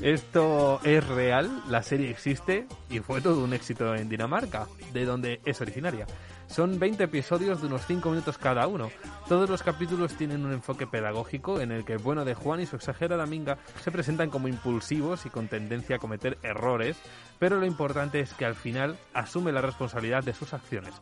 Esto 0.05 0.81
es 0.83 1.03
real, 1.07 1.63
la 1.67 1.81
serie 1.81 2.11
existe 2.11 2.67
y 2.91 2.99
fue 2.99 3.21
todo 3.21 3.43
un 3.43 3.55
éxito 3.55 3.95
en 3.95 4.07
Dinamarca, 4.07 4.67
de 4.93 5.03
donde 5.03 5.41
es 5.45 5.59
originaria. 5.61 6.05
Son 6.45 6.77
20 6.77 7.05
episodios 7.05 7.59
de 7.59 7.65
unos 7.65 7.87
5 7.87 8.11
minutos 8.11 8.37
cada 8.37 8.67
uno. 8.67 8.91
Todos 9.27 9.49
los 9.49 9.63
capítulos 9.63 10.13
tienen 10.13 10.45
un 10.45 10.53
enfoque 10.53 10.85
pedagógico 10.85 11.59
en 11.59 11.71
el 11.71 11.85
que 11.85 11.93
el 11.93 12.03
bueno 12.03 12.23
de 12.23 12.35
Juan 12.35 12.61
y 12.61 12.67
su 12.67 12.75
exagerada 12.75 13.25
minga 13.25 13.57
se 13.83 13.89
presentan 13.89 14.29
como 14.29 14.47
impulsivos 14.47 15.25
y 15.25 15.31
con 15.31 15.47
tendencia 15.47 15.95
a 15.95 15.99
cometer 15.99 16.37
errores, 16.43 16.97
pero 17.39 17.59
lo 17.59 17.65
importante 17.65 18.19
es 18.19 18.31
que 18.35 18.45
al 18.45 18.53
final 18.53 18.99
asume 19.15 19.51
la 19.51 19.61
responsabilidad 19.61 20.23
de 20.23 20.35
sus 20.35 20.53
acciones. 20.53 20.93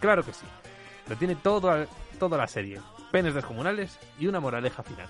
Claro 0.00 0.24
que 0.24 0.32
sí, 0.32 0.46
lo 1.08 1.14
tiene 1.14 1.36
todo, 1.36 1.86
toda 2.18 2.36
la 2.36 2.48
serie, 2.48 2.80
penes 3.10 3.34
descomunales 3.34 3.98
y 4.18 4.26
una 4.26 4.40
moraleja 4.40 4.82
final. 4.82 5.08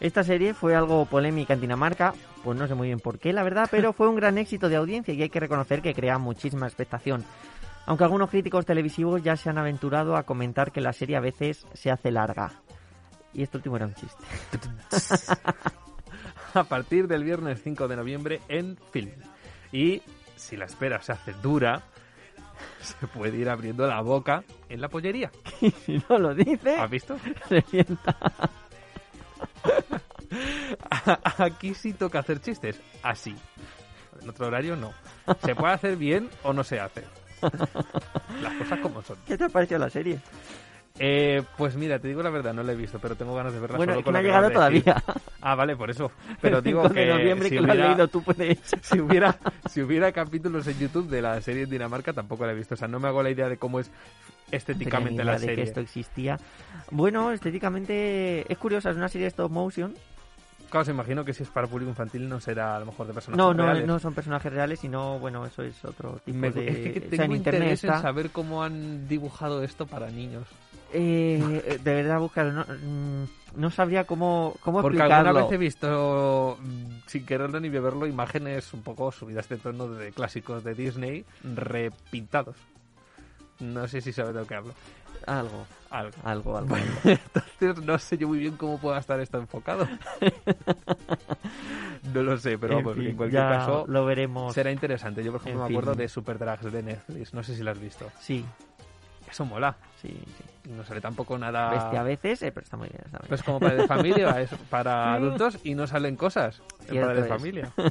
Esta 0.00 0.24
serie 0.24 0.54
fue 0.54 0.74
algo 0.74 1.04
polémica 1.06 1.54
en 1.54 1.60
Dinamarca, 1.60 2.14
pues 2.42 2.58
no 2.58 2.66
sé 2.66 2.74
muy 2.74 2.88
bien 2.88 3.00
por 3.00 3.18
qué, 3.18 3.32
la 3.32 3.42
verdad, 3.42 3.68
pero 3.70 3.92
fue 3.92 4.08
un 4.08 4.16
gran 4.16 4.38
éxito 4.38 4.68
de 4.68 4.76
audiencia 4.76 5.14
y 5.14 5.22
hay 5.22 5.28
que 5.28 5.40
reconocer 5.40 5.82
que 5.82 5.94
crea 5.94 6.18
muchísima 6.18 6.66
expectación. 6.66 7.24
Aunque 7.86 8.04
algunos 8.04 8.30
críticos 8.30 8.64
televisivos 8.64 9.22
ya 9.22 9.36
se 9.36 9.50
han 9.50 9.58
aventurado 9.58 10.16
a 10.16 10.22
comentar 10.22 10.70
que 10.70 10.80
la 10.80 10.92
serie 10.92 11.16
a 11.16 11.20
veces 11.20 11.66
se 11.72 11.90
hace 11.90 12.12
larga. 12.12 12.52
Y 13.32 13.42
este 13.42 13.56
último 13.56 13.76
era 13.76 13.86
un 13.86 13.94
chiste. 13.94 14.22
a 16.54 16.64
partir 16.64 17.08
del 17.08 17.24
viernes 17.24 17.60
5 17.62 17.88
de 17.88 17.96
noviembre 17.96 18.40
en 18.48 18.76
film. 18.92 19.10
Y 19.72 20.02
si 20.36 20.56
la 20.56 20.66
espera 20.66 21.02
se 21.02 21.12
hace 21.12 21.32
dura, 21.42 21.82
se 22.80 23.06
puede 23.08 23.36
ir 23.38 23.48
abriendo 23.48 23.86
la 23.86 24.00
boca 24.00 24.44
en 24.68 24.80
la 24.80 24.88
pollería. 24.88 25.30
Y 25.60 25.70
si 25.70 26.02
no 26.08 26.18
lo 26.18 26.34
dice, 26.34 26.76
¿Has 26.76 26.90
visto? 26.90 27.16
se 27.48 27.60
sienta. 27.62 28.16
Aquí 31.38 31.74
sí 31.74 31.92
toca 31.92 32.20
hacer 32.20 32.40
chistes. 32.40 32.80
Así. 33.02 33.34
En 34.20 34.28
otro 34.28 34.46
horario 34.46 34.76
no. 34.76 34.92
Se 35.44 35.54
puede 35.54 35.74
hacer 35.74 35.96
bien 35.96 36.28
o 36.42 36.52
no 36.52 36.64
se 36.64 36.80
hace. 36.80 37.04
Las 38.42 38.54
cosas 38.58 38.78
como 38.80 39.02
son. 39.02 39.16
¿Qué 39.26 39.36
te 39.36 39.44
ha 39.44 39.48
parecido 39.48 39.78
la 39.80 39.90
serie? 39.90 40.20
Eh, 40.98 41.42
pues 41.56 41.74
mira, 41.74 41.98
te 41.98 42.08
digo 42.08 42.22
la 42.22 42.30
verdad, 42.30 42.52
no 42.52 42.62
la 42.62 42.72
he 42.72 42.76
visto, 42.76 42.98
pero 43.00 43.16
tengo 43.16 43.34
ganas 43.34 43.52
de 43.54 43.60
verla. 43.60 43.76
Bueno, 43.78 43.94
solo 43.94 44.04
con 44.04 44.12
no 44.12 44.18
ha 44.18 44.22
llegado 44.22 44.48
de 44.48 44.54
todavía. 44.54 45.02
Ah, 45.44 45.56
vale, 45.56 45.74
por 45.74 45.90
eso. 45.90 46.12
Pero 46.40 46.62
digo 46.62 46.82
5 46.82 46.94
que 46.94 47.00
de 47.00 47.06
noviembre 47.14 47.48
si 47.48 47.54
que 47.56 47.60
lo 47.60 47.66
has 47.66 47.74
hubiera- 47.74 47.88
leído 47.88 48.08
tú 48.08 48.22
puedes. 48.22 48.58
si 48.82 49.00
hubiera 49.00 49.36
si 49.68 49.82
hubiera 49.82 50.12
capítulos 50.12 50.66
en 50.68 50.78
YouTube 50.78 51.08
de 51.08 51.20
la 51.20 51.40
serie 51.40 51.64
en 51.64 51.70
Dinamarca 51.70 52.12
tampoco 52.12 52.46
la 52.46 52.52
he 52.52 52.54
visto. 52.54 52.74
O 52.74 52.76
sea, 52.76 52.86
no 52.86 53.00
me 53.00 53.08
hago 53.08 53.22
la 53.24 53.30
idea 53.30 53.48
de 53.48 53.56
cómo 53.56 53.80
es 53.80 53.88
No 53.88 53.94
estéticamente 54.56 55.24
la 55.24 55.32
de 55.32 55.38
que 55.40 55.44
serie. 55.46 55.64
esto 55.64 55.80
existía. 55.80 56.38
Bueno, 56.92 57.32
estéticamente 57.32 58.44
es 58.52 58.58
curiosa, 58.58 58.90
es 58.90 58.96
una 58.96 59.08
serie 59.08 59.24
de 59.24 59.28
stop 59.30 59.50
motion. 59.50 59.94
Claro, 60.70 60.84
se 60.84 60.92
imagino 60.92 61.24
que 61.24 61.34
si 61.34 61.42
es 61.42 61.50
para 61.50 61.66
público 61.66 61.90
infantil 61.90 62.28
no 62.28 62.40
será 62.40 62.76
a 62.76 62.80
lo 62.80 62.86
mejor 62.86 63.06
de 63.06 63.12
personajes 63.12 63.36
No, 63.36 63.52
no, 63.52 63.64
reales. 63.64 63.86
no 63.86 63.98
son 63.98 64.14
personajes 64.14 64.50
reales, 64.52 64.78
sino, 64.80 65.18
bueno, 65.18 65.44
eso 65.44 65.62
es 65.62 65.84
otro 65.84 66.20
tipo 66.24 66.38
Me- 66.38 66.50
de... 66.50 66.68
es 66.68 66.76
que 66.76 66.98
o 66.98 67.00
sea, 67.00 67.10
tengo 67.10 67.24
en 67.24 67.32
internet 67.32 67.60
interés 67.62 67.84
en 67.84 67.90
está. 67.90 68.00
saber 68.02 68.30
cómo 68.30 68.62
han 68.62 69.06
dibujado 69.08 69.62
esto 69.64 69.86
para 69.86 70.08
niños. 70.08 70.46
Eh, 70.94 71.78
de 71.82 71.94
verdad, 71.94 72.18
buscar, 72.20 72.46
no, 72.46 72.64
mm, 72.64 73.24
no 73.60 73.70
sabría 73.70 74.04
cómo, 74.04 74.54
cómo 74.60 74.82
Porque 74.82 74.98
explicarlo. 74.98 75.28
alguna 75.30 75.44
vez 75.46 75.52
he 75.54 75.58
visto, 75.58 76.58
mm, 76.60 76.84
sin 77.06 77.24
quererlo 77.26 77.60
ni 77.60 77.68
beberlo, 77.70 78.06
imágenes 78.06 78.72
un 78.74 78.82
poco 78.82 79.10
subidas 79.12 79.48
de 79.48 79.56
tono 79.56 79.88
de 79.88 80.12
clásicos 80.12 80.62
de 80.64 80.74
Disney 80.74 81.24
repintados. 81.42 82.56
No 83.60 83.86
sé 83.88 84.00
si 84.00 84.12
sabes 84.12 84.34
de 84.34 84.40
lo 84.40 84.46
que 84.46 84.54
hablo. 84.54 84.74
Algo, 85.26 85.66
Algo. 85.90 86.16
algo, 86.24 86.56
algo. 86.58 86.68
Bueno, 86.68 86.86
entonces 87.04 87.84
no 87.84 87.96
sé 87.98 88.18
yo 88.18 88.26
muy 88.28 88.38
bien 88.38 88.56
cómo 88.56 88.78
pueda 88.78 88.98
estar 88.98 89.20
esto 89.20 89.38
enfocado. 89.38 89.86
no 92.12 92.22
lo 92.22 92.36
sé, 92.38 92.58
pero 92.58 92.78
En 92.78 92.84
vamos, 92.84 92.98
fin, 92.98 93.08
en 93.10 93.16
cualquier 93.16 93.42
caso 93.42 93.84
lo 93.86 94.04
veremos. 94.04 94.52
será 94.52 94.72
interesante. 94.72 95.22
Yo, 95.22 95.32
por 95.32 95.40
ejemplo, 95.40 95.62
en 95.64 95.68
me 95.68 95.74
acuerdo 95.74 95.92
fin. 95.92 95.98
de 96.00 96.08
Super 96.08 96.38
Drags 96.38 96.72
de 96.72 96.82
Netflix. 96.82 97.32
No 97.34 97.42
sé 97.42 97.54
si 97.54 97.62
lo 97.62 97.70
has 97.70 97.80
visto. 97.80 98.10
Sí, 98.20 98.44
Eso 99.30 99.44
mola. 99.44 99.76
sí, 100.00 100.08
sí. 100.08 100.44
No 100.68 100.84
sale 100.84 101.00
tampoco 101.00 101.36
nada... 101.38 101.70
Bestia 101.70 102.00
a 102.00 102.04
veces, 102.04 102.40
eh, 102.42 102.52
pero 102.52 102.64
está 102.64 102.76
muy 102.76 102.88
bien. 102.88 103.02
Está 103.04 103.18
muy 103.18 103.28
Pues 103.28 103.42
como 103.42 103.58
para 103.58 103.74
de 103.74 103.86
familia, 103.88 104.40
es 104.40 104.50
para 104.70 105.14
adultos 105.14 105.58
y 105.64 105.74
no 105.74 105.86
salen 105.86 106.16
cosas. 106.16 106.62
Cierto 106.88 107.08
para 107.08 107.20
de 107.20 107.28
familia. 107.28 107.72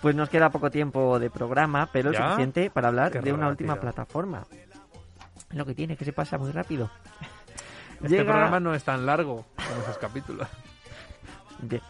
Pues 0.00 0.14
nos 0.14 0.28
queda 0.28 0.50
poco 0.50 0.70
tiempo 0.70 1.18
de 1.18 1.28
programa, 1.28 1.88
pero 1.92 2.12
¿Ya? 2.12 2.18
suficiente 2.22 2.70
para 2.70 2.86
hablar 2.86 3.10
Qué 3.10 3.18
de 3.20 3.32
una 3.32 3.48
última 3.48 3.80
plataforma. 3.80 4.44
Lo 5.50 5.66
que 5.66 5.74
tiene, 5.74 5.96
que 5.96 6.04
se 6.04 6.12
pasa 6.12 6.38
muy 6.38 6.52
rápido. 6.52 6.88
Este 7.96 8.08
Llega- 8.10 8.26
programa 8.30 8.60
no 8.60 8.74
es 8.74 8.84
tan 8.84 9.04
largo 9.06 9.44
como 9.56 9.82
esos 9.82 9.98
capítulos. 9.98 10.46
Bien. 11.62 11.82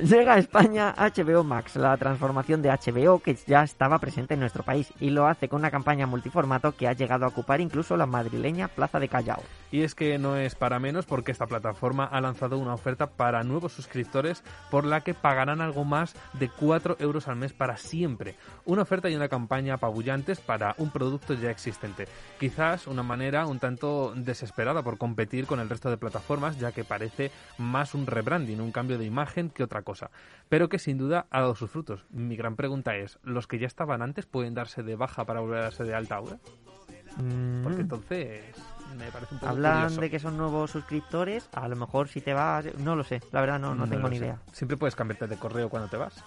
Llega 0.00 0.34
a 0.34 0.38
España 0.38 0.92
HBO 0.98 1.44
Max, 1.44 1.76
la 1.76 1.96
transformación 1.96 2.62
de 2.62 2.68
HBO 2.68 3.20
que 3.20 3.36
ya 3.46 3.62
estaba 3.62 4.00
presente 4.00 4.34
en 4.34 4.40
nuestro 4.40 4.64
país 4.64 4.92
y 4.98 5.10
lo 5.10 5.28
hace 5.28 5.48
con 5.48 5.60
una 5.60 5.70
campaña 5.70 6.04
multiformato 6.04 6.72
que 6.72 6.88
ha 6.88 6.94
llegado 6.94 7.24
a 7.24 7.28
ocupar 7.28 7.60
incluso 7.60 7.96
la 7.96 8.04
madrileña 8.04 8.66
Plaza 8.66 8.98
de 8.98 9.08
Callao. 9.08 9.40
Y 9.70 9.82
es 9.82 9.94
que 9.94 10.18
no 10.18 10.36
es 10.36 10.56
para 10.56 10.80
menos 10.80 11.06
porque 11.06 11.30
esta 11.30 11.46
plataforma 11.46 12.06
ha 12.06 12.20
lanzado 12.20 12.58
una 12.58 12.74
oferta 12.74 13.06
para 13.06 13.44
nuevos 13.44 13.72
suscriptores 13.72 14.42
por 14.68 14.84
la 14.84 15.02
que 15.02 15.14
pagarán 15.14 15.60
algo 15.60 15.84
más 15.84 16.14
de 16.32 16.48
4 16.48 16.96
euros 16.98 17.28
al 17.28 17.36
mes 17.36 17.52
para 17.52 17.76
siempre. 17.76 18.34
Una 18.64 18.82
oferta 18.82 19.08
y 19.08 19.14
una 19.14 19.28
campaña 19.28 19.74
apabullantes 19.74 20.40
para 20.40 20.74
un 20.78 20.90
producto 20.90 21.34
ya 21.34 21.52
existente. 21.52 22.08
Quizás 22.40 22.88
una 22.88 23.04
manera 23.04 23.46
un 23.46 23.60
tanto 23.60 24.12
desesperada 24.16 24.82
por 24.82 24.98
competir 24.98 25.46
con 25.46 25.60
el 25.60 25.68
resto 25.68 25.88
de 25.88 25.98
plataformas 25.98 26.58
ya 26.58 26.72
que 26.72 26.82
parece 26.82 27.30
más 27.58 27.94
un 27.94 28.06
rebranding, 28.06 28.60
un 28.60 28.72
cambio 28.72 28.98
de 28.98 29.04
imagen 29.04 29.50
que 29.50 29.62
otra 29.62 29.83
cosa. 29.84 30.10
Pero 30.48 30.68
que 30.68 30.78
sin 30.78 30.98
duda 30.98 31.26
ha 31.30 31.40
dado 31.40 31.54
sus 31.54 31.70
frutos. 31.70 32.04
Mi 32.10 32.36
gran 32.36 32.56
pregunta 32.56 32.96
es, 32.96 33.18
¿los 33.22 33.46
que 33.46 33.58
ya 33.58 33.66
estaban 33.66 34.02
antes 34.02 34.26
pueden 34.26 34.54
darse 34.54 34.82
de 34.82 34.96
baja 34.96 35.24
para 35.24 35.40
volver 35.40 35.58
a 35.60 35.62
darse 35.64 35.84
de 35.84 35.94
alta 35.94 36.16
ahora? 36.16 36.38
Porque 37.62 37.82
entonces 37.82 38.42
me 38.98 39.08
parece 39.12 39.34
un 39.34 39.40
poco 39.40 39.50
Hablan 39.52 39.82
curioso. 39.82 40.00
de 40.00 40.10
que 40.10 40.18
son 40.18 40.36
nuevos 40.36 40.70
suscriptores, 40.72 41.48
a 41.52 41.68
lo 41.68 41.76
mejor 41.76 42.08
si 42.08 42.20
te 42.20 42.34
vas, 42.34 42.64
no 42.78 42.96
lo 42.96 43.04
sé, 43.04 43.20
la 43.30 43.40
verdad 43.40 43.60
no, 43.60 43.74
no, 43.74 43.86
tengo 43.88 44.08
ni 44.08 44.18
sé. 44.18 44.24
idea. 44.24 44.38
Siempre 44.52 44.76
puedes 44.76 44.96
cambiarte 44.96 45.28
de 45.28 45.36
correo 45.36 45.68
cuando 45.68 45.88
te 45.88 45.96
vas. 45.96 46.24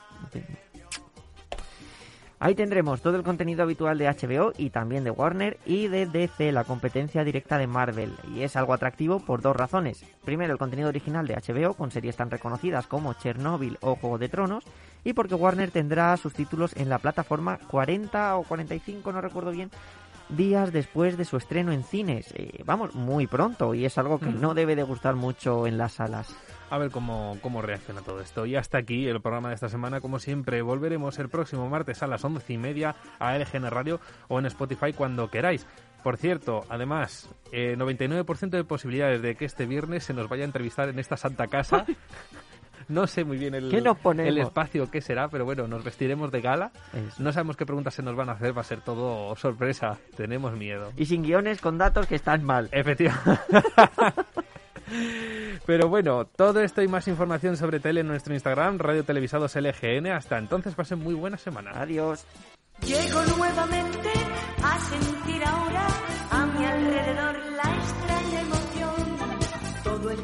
Ahí 2.40 2.54
tendremos 2.54 3.02
todo 3.02 3.16
el 3.16 3.24
contenido 3.24 3.64
habitual 3.64 3.98
de 3.98 4.08
HBO 4.08 4.54
y 4.56 4.70
también 4.70 5.04
de 5.04 5.10
Warner 5.10 5.58
y 5.66 5.88
de 5.88 6.06
DC, 6.06 6.52
la 6.52 6.66
competencia 6.66 7.24
directa 7.24 7.58
de 7.58 7.66
Marvel. 7.66 8.14
Y 8.36 8.44
es 8.44 8.56
algo 8.56 8.74
atractivo 8.74 9.20
por 9.20 9.42
dos 9.42 9.56
razones. 9.56 10.06
Primero, 10.24 10.54
el 10.54 10.60
contenido 10.60 10.90
original 10.90 11.26
de 11.26 11.36
HBO 11.36 11.74
con 11.74 11.90
series 11.90 12.16
tan 12.16 12.30
reconocidas 12.30 12.86
como 12.86 13.14
Chernobyl 13.14 13.80
o 13.82 13.96
Juego 13.96 14.20
de 14.20 14.30
Tronos. 14.30 14.66
Y 15.04 15.14
porque 15.14 15.34
Warner 15.34 15.72
tendrá 15.72 16.16
sus 16.18 16.34
títulos 16.34 16.76
en 16.76 16.90
la 16.90 17.00
plataforma 17.00 17.58
40 17.58 18.38
o 18.38 18.44
45, 18.44 19.12
no 19.12 19.22
recuerdo 19.22 19.50
bien, 19.50 19.72
días 20.30 20.72
después 20.72 21.18
de 21.18 21.26
su 21.26 21.38
estreno 21.38 21.72
en 21.72 21.84
cines. 21.84 22.32
Eh, 22.36 22.62
vamos, 22.66 22.94
muy 22.94 23.26
pronto 23.26 23.74
y 23.74 23.86
es 23.86 23.98
algo 23.98 24.20
que 24.20 24.28
no 24.28 24.54
debe 24.54 24.76
de 24.76 24.84
gustar 24.84 25.16
mucho 25.16 25.66
en 25.66 25.80
las 25.80 25.94
salas. 25.94 26.36
A 26.70 26.78
ver 26.78 26.92
cómo, 26.92 27.38
cómo 27.42 27.62
reacciona 27.62 28.02
todo 28.02 28.20
esto. 28.20 28.46
Y 28.46 28.56
hasta 28.56 28.78
aquí 28.78 29.08
el 29.08 29.22
programa 29.22 29.50
de 29.50 29.56
esta 29.56 29.70
semana. 29.70 30.02
Como 30.02 30.20
siempre, 30.20 30.62
volveremos 30.62 31.18
el 31.20 31.30
próximo 31.30 31.70
martes 31.70 32.04
a 32.04 32.08
las 32.08 32.24
once 32.26 32.52
y 32.54 32.58
media 32.58 32.96
a 33.20 33.38
LGN 33.38 33.70
Radio 33.70 34.00
o 34.28 34.40
en 34.40 34.46
Spotify 34.48 34.94
cuando 34.94 35.30
queráis. 35.30 35.66
Por 36.04 36.18
cierto, 36.18 36.64
además, 36.70 37.30
eh, 37.52 37.76
99% 37.78 38.50
de 38.50 38.64
posibilidades 38.64 39.22
de 39.22 39.36
que 39.36 39.46
este 39.46 39.66
viernes 39.66 40.04
se 40.04 40.14
nos 40.14 40.30
vaya 40.30 40.44
a 40.44 40.46
entrevistar 40.46 40.90
en 40.90 41.00
esta 41.00 41.18
santa 41.18 41.48
casa. 41.48 41.86
No 42.90 43.06
sé 43.06 43.26
muy 43.26 43.38
bien 43.38 43.54
el, 43.54 43.70
¿Qué 43.70 43.82
nos 43.82 43.98
ponemos? 43.98 44.30
el 44.30 44.38
espacio 44.38 44.90
que 44.90 45.02
será, 45.02 45.28
pero 45.28 45.44
bueno, 45.44 45.68
nos 45.68 45.84
vestiremos 45.84 46.32
de 46.32 46.40
gala. 46.40 46.72
Eso. 46.94 47.22
No 47.22 47.34
sabemos 47.34 47.58
qué 47.58 47.66
preguntas 47.66 47.94
se 47.94 48.02
nos 48.02 48.16
van 48.16 48.30
a 48.30 48.34
hacer, 48.34 48.56
va 48.56 48.62
a 48.62 48.64
ser 48.64 48.80
todo 48.80 49.36
sorpresa. 49.36 49.98
Tenemos 50.16 50.54
miedo. 50.54 50.94
Y 50.96 51.06
sin 51.06 51.22
guiones 51.22 51.60
con 51.60 51.78
datos 51.78 52.08
que 52.08 52.16
están 52.16 52.46
mal. 52.46 52.70
Efectivamente. 52.72 53.42
Pero 55.66 55.90
bueno, 55.90 56.26
todo 56.26 56.62
esto 56.62 56.82
y 56.82 56.88
más 56.88 57.08
información 57.08 57.58
sobre 57.58 57.80
tele 57.80 58.02
en 58.02 58.08
nuestro 58.08 58.34
Instagram, 58.34 58.80
Radio 58.80 59.04
Televisados 59.04 59.56
LGN. 59.56 60.08
Hasta 60.08 60.38
entonces, 60.38 60.76
pasen 60.76 61.00
muy 61.00 61.14
buena 61.14 61.38
semana. 61.38 61.72
Adiós. 61.74 62.26
Llego 62.86 63.24
nuevamente 63.38 64.10
a 64.64 64.80
sentir 64.80 65.44
ahora 65.44 65.88
a 66.32 66.46
mi 66.46 66.66
alrededor 66.66 67.40
la 67.56 67.76
extraña 67.76 68.42
emoción 68.42 69.18